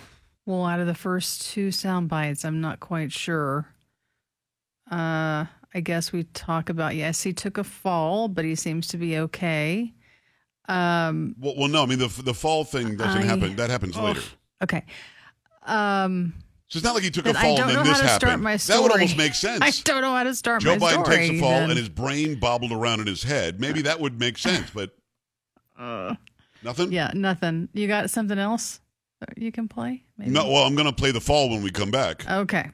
well, 0.46 0.66
out 0.66 0.80
of 0.80 0.88
the 0.88 0.94
first 0.96 1.48
two 1.52 1.72
sound 1.72 2.08
bites, 2.08 2.46
I'm 2.46 2.62
not 2.62 2.80
quite 2.80 3.12
sure. 3.12 3.68
Uh, 4.90 5.46
I 5.74 5.80
guess 5.84 6.12
we 6.12 6.24
talk 6.24 6.70
about 6.70 6.96
yes, 6.96 7.22
he 7.24 7.34
took 7.34 7.58
a 7.58 7.64
fall, 7.64 8.28
but 8.28 8.46
he 8.46 8.56
seems 8.56 8.88
to 8.90 8.98
be 8.98 9.18
okay. 9.18 9.94
Um, 10.70 11.36
Well, 11.40 11.56
well, 11.58 11.68
no. 11.68 11.84
I 11.84 11.86
mean, 11.88 12.00
the 12.00 12.08
the 12.08 12.34
fall 12.34 12.64
thing 12.64 12.96
doesn't 12.96 13.22
I- 13.24 13.26
happen. 13.26 13.56
That 13.58 13.70
happens 13.70 13.98
later. 13.98 14.22
okay. 14.64 14.84
Um, 15.64 16.34
So 16.68 16.78
it's 16.78 16.84
not 16.86 16.94
like 16.96 17.04
he 17.04 17.10
took 17.12 17.26
a 17.26 17.34
fall 17.34 17.60
and 17.60 17.70
then 17.70 17.76
how 17.78 17.84
this 17.84 18.00
to 18.00 18.04
happened. 18.06 18.22
start 18.22 18.40
my 18.40 18.58
That 18.58 18.82
would 18.82 18.92
almost 18.92 19.18
make 19.18 19.34
sense. 19.34 19.60
I 19.64 19.72
don't 19.84 20.02
know 20.02 20.14
how 20.16 20.24
to 20.24 20.34
start 20.36 20.62
Joe 20.62 20.76
Biden 20.78 21.04
story. 21.04 21.18
takes 21.18 21.34
a 21.36 21.40
fall 21.40 21.50
then. 21.52 21.70
and 21.72 21.78
his 21.80 21.90
brain 21.90 22.40
bobbled 22.40 22.72
around 22.72 23.02
in 23.02 23.08
his 23.08 23.24
head. 23.24 23.60
Maybe 23.60 23.82
that 23.84 24.00
would 24.00 24.20
make 24.20 24.38
sense, 24.38 24.70
but 24.74 24.96
Uh, 25.78 26.16
nothing. 26.64 26.92
yeah, 26.92 27.12
nothing. 27.16 27.68
You 27.74 27.88
got 27.88 28.10
something 28.12 28.38
else 28.40 28.80
that 28.80 28.85
you 29.38 29.52
can 29.52 29.68
play? 29.68 30.04
Maybe? 30.18 30.32
No. 30.32 30.50
Well, 30.50 30.64
I'm 30.64 30.76
going 30.76 30.88
to 30.88 30.94
play 30.94 31.12
the 31.12 31.22
fall 31.22 31.50
when 31.50 31.62
we 31.62 31.72
come 31.72 31.92
back. 31.92 32.30
Okay. 32.30 32.70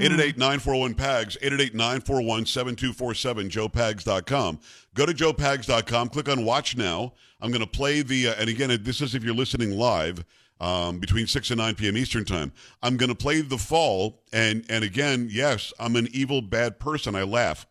Eight 0.00 0.12
eight 0.12 0.20
eight 0.20 0.38
nine 0.38 0.60
four 0.60 0.76
one 0.76 0.94
pags. 0.94 1.36
Eight 1.42 1.52
eight 1.52 1.60
eight 1.60 1.74
nine 1.74 2.00
four 2.00 2.22
one 2.22 2.46
seven 2.46 2.76
two 2.76 2.92
four 2.92 3.14
seven. 3.14 3.48
JoePags.com. 3.48 4.60
Go 4.94 5.06
to 5.06 5.12
JoePags.com. 5.12 6.08
Click 6.10 6.28
on 6.28 6.44
Watch 6.44 6.76
Now. 6.76 7.14
I'm 7.40 7.50
going 7.50 7.64
to 7.64 7.70
play 7.70 8.02
the. 8.02 8.28
Uh, 8.28 8.34
and 8.38 8.48
again, 8.48 8.76
this 8.82 9.00
is 9.00 9.14
if 9.14 9.24
you're 9.24 9.34
listening 9.34 9.72
live. 9.72 10.24
Um, 10.60 10.98
between 10.98 11.28
6 11.28 11.50
and 11.50 11.58
9 11.58 11.76
p.m. 11.76 11.96
Eastern 11.96 12.24
time. 12.24 12.50
I'm 12.82 12.96
going 12.96 13.10
to 13.10 13.14
play 13.14 13.42
The 13.42 13.58
Fall. 13.58 14.24
And, 14.32 14.64
and 14.68 14.82
again, 14.82 15.28
yes, 15.30 15.72
I'm 15.78 15.94
an 15.94 16.08
evil, 16.10 16.42
bad 16.42 16.80
person. 16.80 17.14
I 17.14 17.22
laugh 17.22 17.64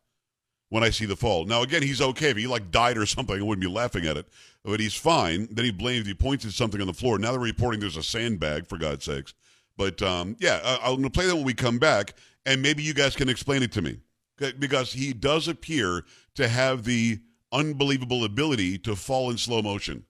when 0.69 0.83
I 0.83 0.89
see 0.89 1.05
The 1.05 1.15
Fall. 1.15 1.45
Now, 1.45 1.61
again, 1.61 1.81
he's 1.81 2.01
okay. 2.01 2.29
If 2.31 2.37
he 2.37 2.47
like 2.47 2.71
died 2.71 2.97
or 2.97 3.05
something, 3.05 3.37
I 3.39 3.41
wouldn't 3.41 3.61
be 3.65 3.71
laughing 3.73 4.05
at 4.05 4.17
it. 4.17 4.27
But 4.63 4.79
he's 4.79 4.95
fine. 4.95 5.47
Then 5.51 5.63
he 5.65 5.71
blamed. 5.71 6.07
he 6.07 6.13
points 6.13 6.45
at 6.45 6.51
something 6.51 6.81
on 6.81 6.87
the 6.87 6.93
floor. 6.93 7.17
Now 7.17 7.31
they're 7.31 7.39
reporting 7.39 7.79
there's 7.79 7.95
a 7.97 8.03
sandbag, 8.03 8.67
for 8.67 8.77
God's 8.77 9.05
sakes. 9.05 9.33
But 9.77 10.01
um, 10.01 10.35
yeah, 10.39 10.59
I- 10.63 10.79
I'm 10.89 10.95
going 10.97 11.03
to 11.03 11.09
play 11.09 11.25
that 11.27 11.35
when 11.35 11.45
we 11.45 11.53
come 11.53 11.79
back. 11.79 12.15
And 12.45 12.61
maybe 12.61 12.81
you 12.83 12.93
guys 12.93 13.15
can 13.15 13.29
explain 13.29 13.63
it 13.63 13.71
to 13.73 13.81
me. 13.81 13.99
Because 14.37 14.93
he 14.93 15.13
does 15.13 15.47
appear 15.47 16.03
to 16.35 16.47
have 16.47 16.83
the 16.83 17.19
unbelievable 17.51 18.23
ability 18.23 18.77
to 18.79 18.95
fall 18.95 19.31
in 19.31 19.37
slow 19.37 19.61
motion, 19.61 20.03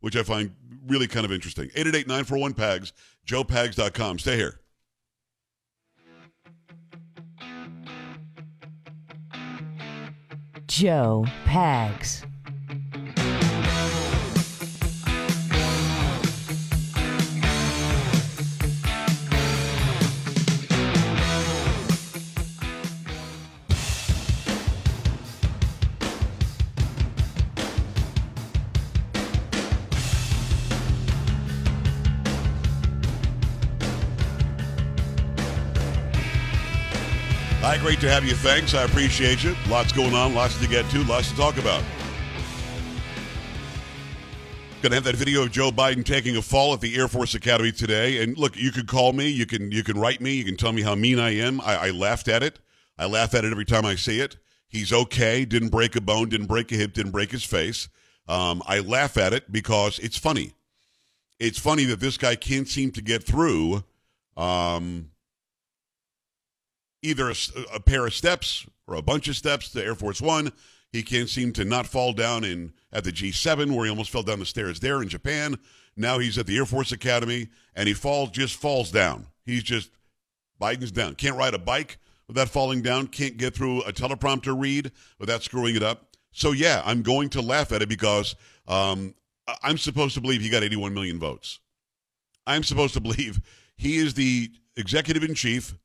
which 0.00 0.16
I 0.16 0.22
find 0.22 0.54
really 0.86 1.06
kind 1.06 1.24
of 1.24 1.32
interesting. 1.32 1.64
888 1.74 2.06
941 2.06 2.54
PAGS, 2.54 2.92
joepags.com. 3.26 4.18
Stay 4.18 4.36
here. 4.36 4.60
Joe 10.70 11.24
Pags. 11.44 12.29
Great 37.80 38.00
to 38.00 38.10
have 38.10 38.26
you. 38.26 38.34
Thanks. 38.34 38.74
I 38.74 38.82
appreciate 38.82 39.42
you. 39.42 39.56
Lots 39.70 39.90
going 39.92 40.14
on, 40.14 40.34
lots 40.34 40.60
to 40.60 40.68
get 40.68 40.88
to, 40.90 41.02
lots 41.04 41.30
to 41.30 41.36
talk 41.36 41.56
about. 41.56 41.82
Going 44.82 44.90
to 44.90 44.96
have 44.96 45.04
that 45.04 45.16
video 45.16 45.42
of 45.42 45.50
Joe 45.50 45.70
Biden 45.70 46.04
taking 46.04 46.36
a 46.36 46.42
fall 46.42 46.74
at 46.74 46.82
the 46.82 46.94
Air 46.96 47.08
Force 47.08 47.34
Academy 47.34 47.72
today. 47.72 48.22
And 48.22 48.36
look, 48.36 48.56
you 48.56 48.70
can 48.70 48.86
call 48.86 49.14
me, 49.14 49.28
you 49.28 49.46
can 49.46 49.72
you 49.72 49.82
can 49.82 49.98
write 49.98 50.20
me, 50.20 50.34
you 50.34 50.44
can 50.44 50.56
tell 50.56 50.72
me 50.72 50.82
how 50.82 50.94
mean 50.94 51.18
I 51.18 51.34
am. 51.36 51.60
I, 51.62 51.88
I 51.88 51.90
laughed 51.90 52.28
at 52.28 52.42
it. 52.42 52.58
I 52.98 53.06
laugh 53.06 53.34
at 53.34 53.44
it 53.46 53.50
every 53.50 53.64
time 53.64 53.86
I 53.86 53.94
see 53.94 54.20
it. 54.20 54.36
He's 54.68 54.92
okay. 54.92 55.46
Didn't 55.46 55.70
break 55.70 55.96
a 55.96 56.00
bone. 56.00 56.28
Didn't 56.28 56.46
break 56.46 56.70
a 56.72 56.76
hip. 56.76 56.92
Didn't 56.92 57.12
break 57.12 57.30
his 57.30 57.44
face. 57.44 57.88
Um, 58.28 58.62
I 58.66 58.80
laugh 58.80 59.16
at 59.16 59.32
it 59.32 59.50
because 59.50 59.98
it's 59.98 60.18
funny. 60.18 60.52
It's 61.38 61.58
funny 61.58 61.84
that 61.84 62.00
this 62.00 62.18
guy 62.18 62.36
can't 62.36 62.68
seem 62.68 62.90
to 62.92 63.02
get 63.02 63.22
through 63.22 63.84
um, 64.36 65.09
either 67.02 67.30
a, 67.30 67.34
a 67.74 67.80
pair 67.80 68.06
of 68.06 68.14
steps 68.14 68.66
or 68.86 68.94
a 68.94 69.02
bunch 69.02 69.28
of 69.28 69.36
steps 69.36 69.70
to 69.70 69.84
Air 69.84 69.94
Force 69.94 70.20
One. 70.20 70.52
He 70.92 71.02
can't 71.02 71.28
seem 71.28 71.52
to 71.52 71.64
not 71.64 71.86
fall 71.86 72.12
down 72.12 72.44
in 72.44 72.72
at 72.92 73.04
the 73.04 73.12
G7 73.12 73.74
where 73.74 73.84
he 73.84 73.90
almost 73.90 74.10
fell 74.10 74.22
down 74.22 74.40
the 74.40 74.46
stairs 74.46 74.80
there 74.80 75.02
in 75.02 75.08
Japan. 75.08 75.56
Now 75.96 76.18
he's 76.18 76.38
at 76.38 76.46
the 76.46 76.56
Air 76.56 76.66
Force 76.66 76.92
Academy 76.92 77.48
and 77.74 77.86
he 77.86 77.94
falls 77.94 78.30
just 78.30 78.56
falls 78.56 78.90
down. 78.90 79.26
He's 79.44 79.62
just 79.62 79.90
Biden's 80.60 80.92
down. 80.92 81.14
Can't 81.14 81.36
ride 81.36 81.54
a 81.54 81.58
bike 81.58 81.98
without 82.28 82.48
falling 82.48 82.82
down. 82.82 83.06
Can't 83.06 83.36
get 83.36 83.54
through 83.54 83.82
a 83.82 83.92
teleprompter 83.92 84.58
read 84.58 84.92
without 85.18 85.42
screwing 85.42 85.76
it 85.76 85.82
up. 85.82 86.16
So 86.32 86.52
yeah, 86.52 86.82
I'm 86.84 87.02
going 87.02 87.28
to 87.30 87.40
laugh 87.40 87.72
at 87.72 87.82
it 87.82 87.88
because 87.88 88.36
um, 88.68 89.14
I'm 89.62 89.78
supposed 89.78 90.14
to 90.14 90.20
believe 90.20 90.40
he 90.40 90.50
got 90.50 90.62
81 90.62 90.94
million 90.94 91.18
votes. 91.18 91.60
I'm 92.46 92.62
supposed 92.62 92.94
to 92.94 93.00
believe 93.00 93.40
he 93.76 93.96
is 93.96 94.14
the 94.14 94.50
executive 94.76 95.22
in 95.22 95.34
chief. 95.34 95.76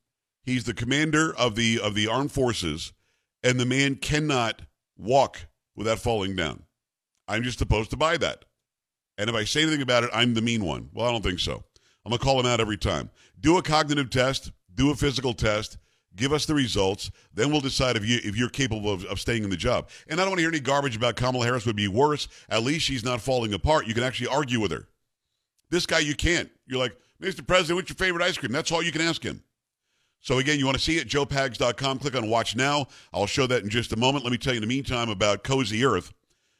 He's 0.46 0.62
the 0.62 0.74
commander 0.74 1.34
of 1.36 1.56
the 1.56 1.80
of 1.80 1.96
the 1.96 2.06
armed 2.06 2.30
forces, 2.30 2.92
and 3.42 3.58
the 3.58 3.66
man 3.66 3.96
cannot 3.96 4.62
walk 4.96 5.48
without 5.74 5.98
falling 5.98 6.36
down. 6.36 6.62
I'm 7.26 7.42
just 7.42 7.58
supposed 7.58 7.90
to 7.90 7.96
buy 7.96 8.16
that. 8.18 8.44
And 9.18 9.28
if 9.28 9.34
I 9.34 9.42
say 9.42 9.62
anything 9.62 9.82
about 9.82 10.04
it, 10.04 10.10
I'm 10.14 10.34
the 10.34 10.40
mean 10.40 10.64
one. 10.64 10.88
Well, 10.94 11.04
I 11.04 11.10
don't 11.10 11.24
think 11.24 11.40
so. 11.40 11.64
I'm 12.04 12.10
gonna 12.10 12.22
call 12.22 12.38
him 12.38 12.46
out 12.46 12.60
every 12.60 12.76
time. 12.76 13.10
Do 13.40 13.58
a 13.58 13.62
cognitive 13.62 14.08
test. 14.08 14.52
Do 14.72 14.92
a 14.92 14.94
physical 14.94 15.34
test. 15.34 15.78
Give 16.14 16.32
us 16.32 16.46
the 16.46 16.54
results. 16.54 17.10
Then 17.34 17.50
we'll 17.50 17.60
decide 17.60 17.96
if 17.96 18.06
you 18.06 18.20
if 18.22 18.36
you're 18.36 18.48
capable 18.48 18.92
of, 18.92 19.04
of 19.06 19.18
staying 19.18 19.42
in 19.42 19.50
the 19.50 19.56
job. 19.56 19.88
And 20.06 20.20
I 20.20 20.22
don't 20.22 20.30
want 20.30 20.38
to 20.38 20.42
hear 20.42 20.50
any 20.50 20.60
garbage 20.60 20.94
about 20.94 21.16
Kamala 21.16 21.44
Harris 21.44 21.66
would 21.66 21.74
be 21.74 21.88
worse. 21.88 22.28
At 22.48 22.62
least 22.62 22.84
she's 22.84 23.04
not 23.04 23.20
falling 23.20 23.52
apart. 23.52 23.88
You 23.88 23.94
can 23.94 24.04
actually 24.04 24.28
argue 24.28 24.60
with 24.60 24.70
her. 24.70 24.86
This 25.70 25.86
guy, 25.86 25.98
you 25.98 26.14
can't. 26.14 26.48
You're 26.68 26.78
like, 26.78 26.96
Mr. 27.20 27.44
President, 27.44 27.78
what's 27.78 27.90
your 27.90 27.96
favorite 27.96 28.24
ice 28.24 28.38
cream? 28.38 28.52
That's 28.52 28.70
all 28.70 28.80
you 28.82 28.92
can 28.92 29.02
ask 29.02 29.24
him. 29.24 29.42
So 30.20 30.38
again, 30.38 30.58
you 30.58 30.64
want 30.64 30.76
to 30.76 30.82
see 30.82 30.98
it, 30.98 31.08
joepags.com. 31.08 31.98
Click 32.00 32.16
on 32.16 32.28
Watch 32.28 32.56
Now. 32.56 32.86
I'll 33.12 33.26
show 33.26 33.46
that 33.46 33.62
in 33.62 33.68
just 33.68 33.92
a 33.92 33.96
moment. 33.96 34.24
Let 34.24 34.32
me 34.32 34.38
tell 34.38 34.54
you 34.54 34.58
in 34.58 34.62
the 34.62 34.74
meantime 34.74 35.08
about 35.08 35.44
Cozy 35.44 35.84
Earth. 35.84 36.12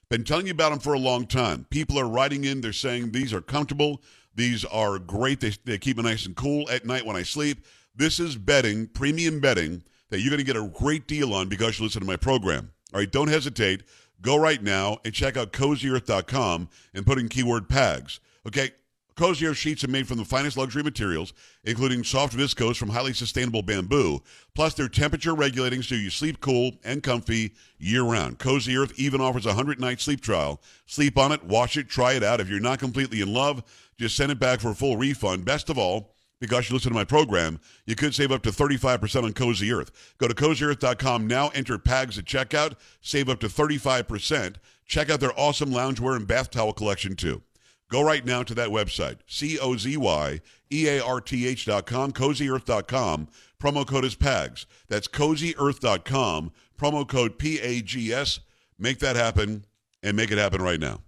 Been 0.08 0.22
telling 0.22 0.46
you 0.46 0.52
about 0.52 0.70
them 0.70 0.78
for 0.78 0.94
a 0.94 0.98
long 0.98 1.26
time. 1.26 1.66
People 1.68 1.98
are 1.98 2.08
writing 2.08 2.44
in. 2.44 2.60
They're 2.60 2.72
saying 2.72 3.10
these 3.10 3.34
are 3.34 3.40
comfortable. 3.40 4.02
These 4.36 4.64
are 4.66 4.98
great. 4.98 5.40
They, 5.40 5.52
they 5.64 5.78
keep 5.78 5.96
me 5.96 6.04
nice 6.04 6.26
and 6.26 6.36
cool 6.36 6.70
at 6.70 6.84
night 6.84 7.04
when 7.04 7.16
I 7.16 7.22
sleep. 7.24 7.64
This 7.94 8.20
is 8.20 8.36
bedding, 8.36 8.86
premium 8.86 9.40
bedding, 9.40 9.82
that 10.10 10.20
you're 10.20 10.30
going 10.30 10.38
to 10.38 10.44
get 10.44 10.56
a 10.56 10.68
great 10.68 11.08
deal 11.08 11.34
on 11.34 11.48
because 11.48 11.78
you 11.78 11.84
listen 11.84 12.02
to 12.02 12.06
my 12.06 12.16
program. 12.16 12.70
All 12.92 13.00
right, 13.00 13.10
don't 13.10 13.28
hesitate. 13.28 13.82
Go 14.20 14.36
right 14.36 14.62
now 14.62 14.98
and 15.04 15.12
check 15.12 15.36
out 15.36 15.52
cozyearth.com 15.52 16.68
and 16.94 17.06
put 17.06 17.18
in 17.18 17.28
keyword 17.28 17.68
PAGS. 17.68 18.20
Okay, 18.46 18.70
Cozy 19.16 19.46
Earth 19.46 19.56
sheets 19.56 19.82
are 19.82 19.88
made 19.88 20.06
from 20.06 20.18
the 20.18 20.26
finest 20.26 20.58
luxury 20.58 20.82
materials, 20.82 21.32
including 21.64 22.04
soft 22.04 22.36
viscose 22.36 22.76
from 22.76 22.90
highly 22.90 23.14
sustainable 23.14 23.62
bamboo. 23.62 24.20
Plus, 24.54 24.74
they're 24.74 24.88
temperature 24.88 25.34
regulating 25.34 25.82
so 25.82 25.94
you 25.94 26.10
sleep 26.10 26.38
cool 26.40 26.72
and 26.84 27.02
comfy 27.02 27.54
year 27.78 28.02
round. 28.02 28.38
Cozy 28.38 28.76
Earth 28.76 28.92
even 28.98 29.22
offers 29.22 29.46
a 29.46 29.50
100 29.50 29.80
night 29.80 30.02
sleep 30.02 30.20
trial. 30.20 30.60
Sleep 30.84 31.16
on 31.16 31.32
it, 31.32 31.42
wash 31.44 31.78
it, 31.78 31.88
try 31.88 32.12
it 32.12 32.22
out. 32.22 32.40
If 32.40 32.50
you're 32.50 32.60
not 32.60 32.78
completely 32.78 33.22
in 33.22 33.32
love, 33.32 33.62
just 33.98 34.16
send 34.16 34.30
it 34.30 34.38
back 34.38 34.60
for 34.60 34.70
a 34.70 34.74
full 34.74 34.98
refund. 34.98 35.46
Best 35.46 35.70
of 35.70 35.78
all, 35.78 36.14
because 36.38 36.68
you 36.68 36.74
listen 36.74 36.90
to 36.90 36.94
my 36.94 37.04
program, 37.04 37.58
you 37.86 37.94
could 37.94 38.14
save 38.14 38.30
up 38.32 38.42
to 38.42 38.50
35% 38.50 39.24
on 39.24 39.32
Cozy 39.32 39.72
Earth. 39.72 40.14
Go 40.18 40.28
to 40.28 40.34
cozyearth.com 40.34 41.26
now, 41.26 41.48
enter 41.54 41.78
PAGS 41.78 42.18
at 42.18 42.26
checkout, 42.26 42.74
save 43.00 43.30
up 43.30 43.40
to 43.40 43.46
35%. 43.46 44.56
Check 44.84 45.08
out 45.08 45.20
their 45.20 45.38
awesome 45.40 45.70
loungewear 45.70 46.16
and 46.16 46.28
bath 46.28 46.50
towel 46.50 46.74
collection 46.74 47.16
too. 47.16 47.40
Go 47.88 48.02
right 48.02 48.24
now 48.24 48.42
to 48.42 48.54
that 48.54 48.70
website, 48.70 49.18
C 49.26 49.58
O 49.58 49.76
Z 49.76 49.96
Y 49.96 50.40
E 50.72 50.88
A 50.88 51.04
R 51.04 51.20
T 51.20 51.46
H.com, 51.46 52.12
cozyearth.com. 52.12 53.28
Promo 53.60 53.86
code 53.86 54.04
is 54.04 54.14
PAGS. 54.14 54.66
That's 54.88 55.08
cozyearth.com. 55.08 56.52
Promo 56.78 57.08
code 57.08 57.38
P 57.38 57.60
A 57.60 57.80
G 57.82 58.12
S. 58.12 58.40
Make 58.78 58.98
that 58.98 59.16
happen 59.16 59.64
and 60.02 60.16
make 60.16 60.30
it 60.30 60.38
happen 60.38 60.60
right 60.60 60.80
now. 60.80 61.00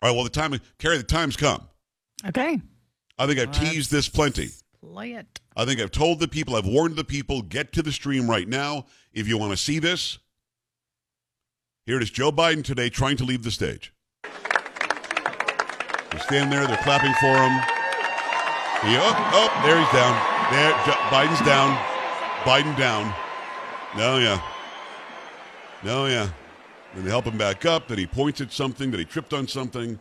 All 0.00 0.08
right, 0.08 0.14
well, 0.14 0.24
the 0.24 0.30
time, 0.30 0.54
Carrie, 0.78 0.98
the 0.98 1.02
time's 1.02 1.36
come. 1.36 1.68
Okay. 2.26 2.60
I 3.18 3.26
think 3.26 3.40
I've 3.40 3.50
teased 3.50 3.90
this 3.90 4.08
plenty. 4.08 4.50
Play 4.80 5.14
it. 5.14 5.40
I 5.56 5.64
think 5.64 5.80
I've 5.80 5.90
told 5.90 6.20
the 6.20 6.28
people, 6.28 6.54
I've 6.54 6.66
warned 6.66 6.94
the 6.94 7.04
people, 7.04 7.42
get 7.42 7.72
to 7.72 7.82
the 7.82 7.90
stream 7.90 8.30
right 8.30 8.46
now 8.46 8.86
if 9.12 9.26
you 9.26 9.36
want 9.36 9.50
to 9.50 9.56
see 9.56 9.80
this. 9.80 10.18
Here 11.84 11.96
it 11.96 12.02
is 12.02 12.10
Joe 12.10 12.30
Biden 12.30 12.62
today 12.62 12.90
trying 12.90 13.16
to 13.16 13.24
leave 13.24 13.42
the 13.42 13.50
stage. 13.50 13.92
They 16.18 16.24
stand 16.24 16.52
there, 16.52 16.66
they're 16.66 16.76
clapping 16.78 17.14
for 17.14 17.26
him. 17.26 17.52
He, 18.82 18.96
oh, 18.96 19.14
oh, 19.34 19.62
there 19.64 19.78
he's 19.78 19.92
down. 19.92 20.14
There, 20.50 20.72
Biden's 21.10 21.44
down. 21.46 21.76
Biden 22.42 22.76
down. 22.76 23.14
No, 23.96 24.18
yeah. 24.18 24.40
No, 25.84 26.06
yeah. 26.06 26.28
Then 26.94 27.04
they 27.04 27.10
help 27.10 27.24
him 27.24 27.38
back 27.38 27.64
up. 27.66 27.88
Then 27.88 27.98
he 27.98 28.06
points 28.06 28.40
at 28.40 28.52
something. 28.52 28.90
That 28.90 28.98
he 28.98 29.04
tripped 29.04 29.32
on 29.32 29.46
something. 29.46 29.98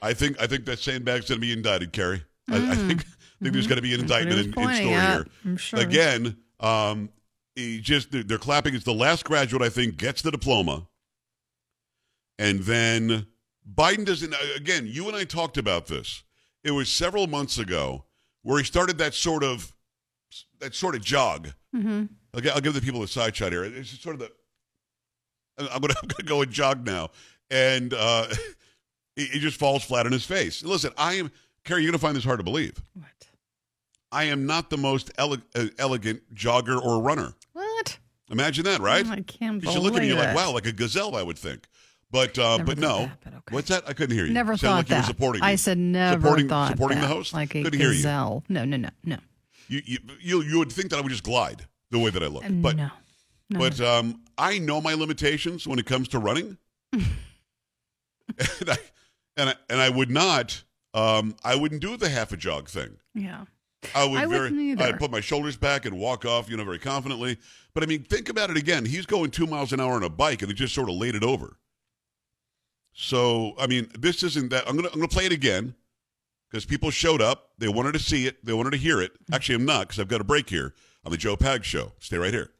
I 0.00 0.14
think 0.14 0.40
I 0.40 0.46
think 0.46 0.64
that 0.66 0.78
sandbag's 0.78 1.28
going 1.28 1.40
to 1.40 1.46
be 1.46 1.52
indicted, 1.52 1.92
Carrie. 1.92 2.22
I, 2.50 2.56
I 2.56 2.74
think 2.74 3.00
I 3.02 3.42
think 3.42 3.52
there's 3.52 3.66
going 3.66 3.76
to 3.76 3.82
be 3.82 3.94
an 3.94 4.00
indictment 4.00 4.38
in, 4.38 4.46
in 4.46 4.52
store 4.52 4.68
at, 4.68 4.80
here. 4.80 5.26
I'm 5.44 5.56
sure. 5.56 5.80
Again, 5.80 6.36
um, 6.60 7.10
he 7.56 7.80
just 7.80 8.10
they're, 8.10 8.22
they're 8.22 8.38
clapping. 8.38 8.74
It's 8.74 8.84
the 8.84 8.94
last 8.94 9.24
graduate 9.24 9.62
I 9.62 9.68
think 9.68 9.96
gets 9.96 10.22
the 10.22 10.30
diploma, 10.30 10.86
and 12.38 12.60
then 12.60 13.26
Biden 13.72 14.04
doesn't. 14.04 14.34
Again, 14.56 14.86
you 14.86 15.08
and 15.08 15.16
I 15.16 15.24
talked 15.24 15.56
about 15.56 15.86
this. 15.86 16.22
It 16.62 16.70
was 16.72 16.88
several 16.88 17.26
months 17.26 17.58
ago 17.58 18.04
where 18.42 18.58
he 18.58 18.64
started 18.64 18.98
that 18.98 19.14
sort 19.14 19.42
of 19.42 19.72
that 20.60 20.74
sort 20.74 20.94
of 20.94 21.02
jog. 21.02 21.48
Mm-hmm. 21.74 22.04
Okay, 22.36 22.50
I'll 22.50 22.60
give 22.60 22.74
the 22.74 22.80
people 22.80 23.02
a 23.02 23.08
side 23.08 23.34
shot 23.36 23.52
here. 23.52 23.64
It's 23.64 23.98
sort 24.00 24.14
of 24.14 24.20
the. 24.20 24.30
I'm 25.58 25.80
gonna 25.80 25.94
I'm 26.02 26.08
gonna 26.08 26.24
go 26.28 26.42
and 26.42 26.50
jog 26.50 26.84
now, 26.86 27.10
and 27.50 27.94
uh, 27.94 28.26
he, 29.16 29.26
he 29.26 29.38
just 29.38 29.58
falls 29.58 29.84
flat 29.84 30.06
on 30.06 30.12
his 30.12 30.24
face. 30.26 30.62
Listen, 30.62 30.92
I 30.96 31.14
am 31.14 31.30
Carrie. 31.64 31.82
You're 31.82 31.90
gonna 31.92 31.98
find 31.98 32.16
this 32.16 32.24
hard 32.24 32.40
to 32.40 32.44
believe. 32.44 32.82
What? 32.94 33.06
I 34.12 34.24
am 34.24 34.46
not 34.46 34.70
the 34.70 34.76
most 34.78 35.10
ele- 35.18 35.38
uh, 35.56 35.66
elegant 35.78 36.22
jogger 36.34 36.80
or 36.80 37.02
runner. 37.02 37.34
What? 37.52 37.98
Imagine 38.30 38.64
that, 38.64 38.80
right? 38.80 39.06
I 39.06 39.20
can't 39.22 39.62
You 39.62 39.70
should 39.72 39.82
look 39.82 39.94
at 39.94 40.00
me, 40.02 40.08
you 40.08 40.14
believe 40.14 40.28
like, 40.28 40.36
wow, 40.36 40.52
like 40.52 40.66
a 40.66 40.72
gazelle, 40.72 41.16
I 41.16 41.22
would 41.22 41.38
think. 41.38 41.66
But 42.14 42.38
uh, 42.38 42.58
Never 42.58 42.64
but 42.64 42.78
no. 42.78 42.98
that, 43.00 43.18
but 43.24 43.32
okay. 43.32 43.54
What's 43.56 43.68
that? 43.70 43.88
I 43.88 43.92
couldn't 43.92 44.14
hear 44.14 44.24
you. 44.24 44.32
Never 44.32 44.56
Sounded 44.56 44.68
thought 44.68 44.76
like 44.76 44.88
you 44.88 44.94
were 44.94 45.00
that. 45.00 45.06
supporting 45.08 45.42
I 45.42 45.56
said 45.56 45.78
never 45.78 46.20
supporting, 46.20 46.48
thought 46.48 46.70
supporting 46.70 46.98
that. 47.00 47.08
the 47.08 47.12
host. 47.12 47.34
Like 47.34 47.56
a 47.56 47.62
couldn't 47.64 47.80
hear 47.80 47.88
you. 47.90 47.96
gazelle. 47.96 48.44
No, 48.48 48.64
no, 48.64 48.76
no, 48.76 48.90
no. 49.02 49.16
You, 49.66 49.82
you. 49.84 49.98
You 50.20 50.42
you 50.44 50.58
would 50.60 50.70
think 50.70 50.90
that 50.90 50.98
I 50.98 51.00
would 51.00 51.10
just 51.10 51.24
glide 51.24 51.66
the 51.90 51.98
way 51.98 52.10
that 52.10 52.22
I 52.22 52.28
look. 52.28 52.44
But 52.48 52.76
no. 52.76 52.90
No, 53.50 53.58
but 53.58 53.80
um, 53.80 54.20
I 54.38 54.60
know 54.60 54.80
my 54.80 54.94
limitations 54.94 55.66
when 55.66 55.80
it 55.80 55.86
comes 55.86 56.06
to 56.08 56.20
running, 56.20 56.56
and 56.92 57.04
I 58.68 58.76
and 59.36 59.48
I, 59.50 59.54
and 59.68 59.80
I 59.80 59.88
would 59.90 60.10
not. 60.12 60.62
Um, 60.94 61.34
I 61.42 61.56
wouldn't 61.56 61.80
do 61.80 61.96
the 61.96 62.10
half 62.10 62.30
a 62.30 62.36
jog 62.36 62.68
thing. 62.68 62.96
Yeah. 63.12 63.46
I 63.92 64.04
would 64.06 64.20
I 64.20 64.26
very. 64.26 64.76
I'd 64.78 65.00
put 65.00 65.10
my 65.10 65.20
shoulders 65.20 65.56
back 65.56 65.84
and 65.84 65.98
walk 65.98 66.24
off, 66.24 66.48
you 66.48 66.56
know, 66.56 66.64
very 66.64 66.78
confidently. 66.78 67.38
But 67.74 67.82
I 67.82 67.86
mean, 67.86 68.04
think 68.04 68.28
about 68.28 68.50
it 68.50 68.56
again. 68.56 68.84
He's 68.84 69.04
going 69.04 69.32
two 69.32 69.48
miles 69.48 69.72
an 69.72 69.80
hour 69.80 69.94
on 69.94 70.04
a 70.04 70.08
bike, 70.08 70.42
and 70.42 70.48
they 70.50 70.54
just 70.54 70.74
sort 70.76 70.88
of 70.88 70.94
laid 70.94 71.16
it 71.16 71.24
over. 71.24 71.56
So 72.94 73.54
I 73.58 73.66
mean, 73.66 73.88
this 73.98 74.22
isn't 74.22 74.50
that. 74.50 74.68
I'm 74.68 74.76
gonna 74.76 74.88
I'm 74.88 74.94
gonna 74.94 75.08
play 75.08 75.26
it 75.26 75.32
again 75.32 75.74
because 76.50 76.64
people 76.64 76.90
showed 76.90 77.20
up. 77.20 77.50
They 77.58 77.68
wanted 77.68 77.92
to 77.92 77.98
see 77.98 78.26
it. 78.26 78.44
They 78.44 78.52
wanted 78.52 78.70
to 78.70 78.78
hear 78.78 79.00
it. 79.00 79.12
Mm-hmm. 79.12 79.34
Actually, 79.34 79.56
I'm 79.56 79.64
not 79.64 79.88
because 79.88 79.98
I've 80.00 80.08
got 80.08 80.20
a 80.20 80.24
break 80.24 80.48
here 80.48 80.74
on 81.04 81.10
the 81.10 81.18
Joe 81.18 81.36
Pag 81.36 81.64
Show. 81.64 81.92
Stay 81.98 82.16
right 82.16 82.32
here. 82.32 82.50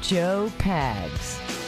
Joe 0.00 0.50
Pags. 0.58 1.59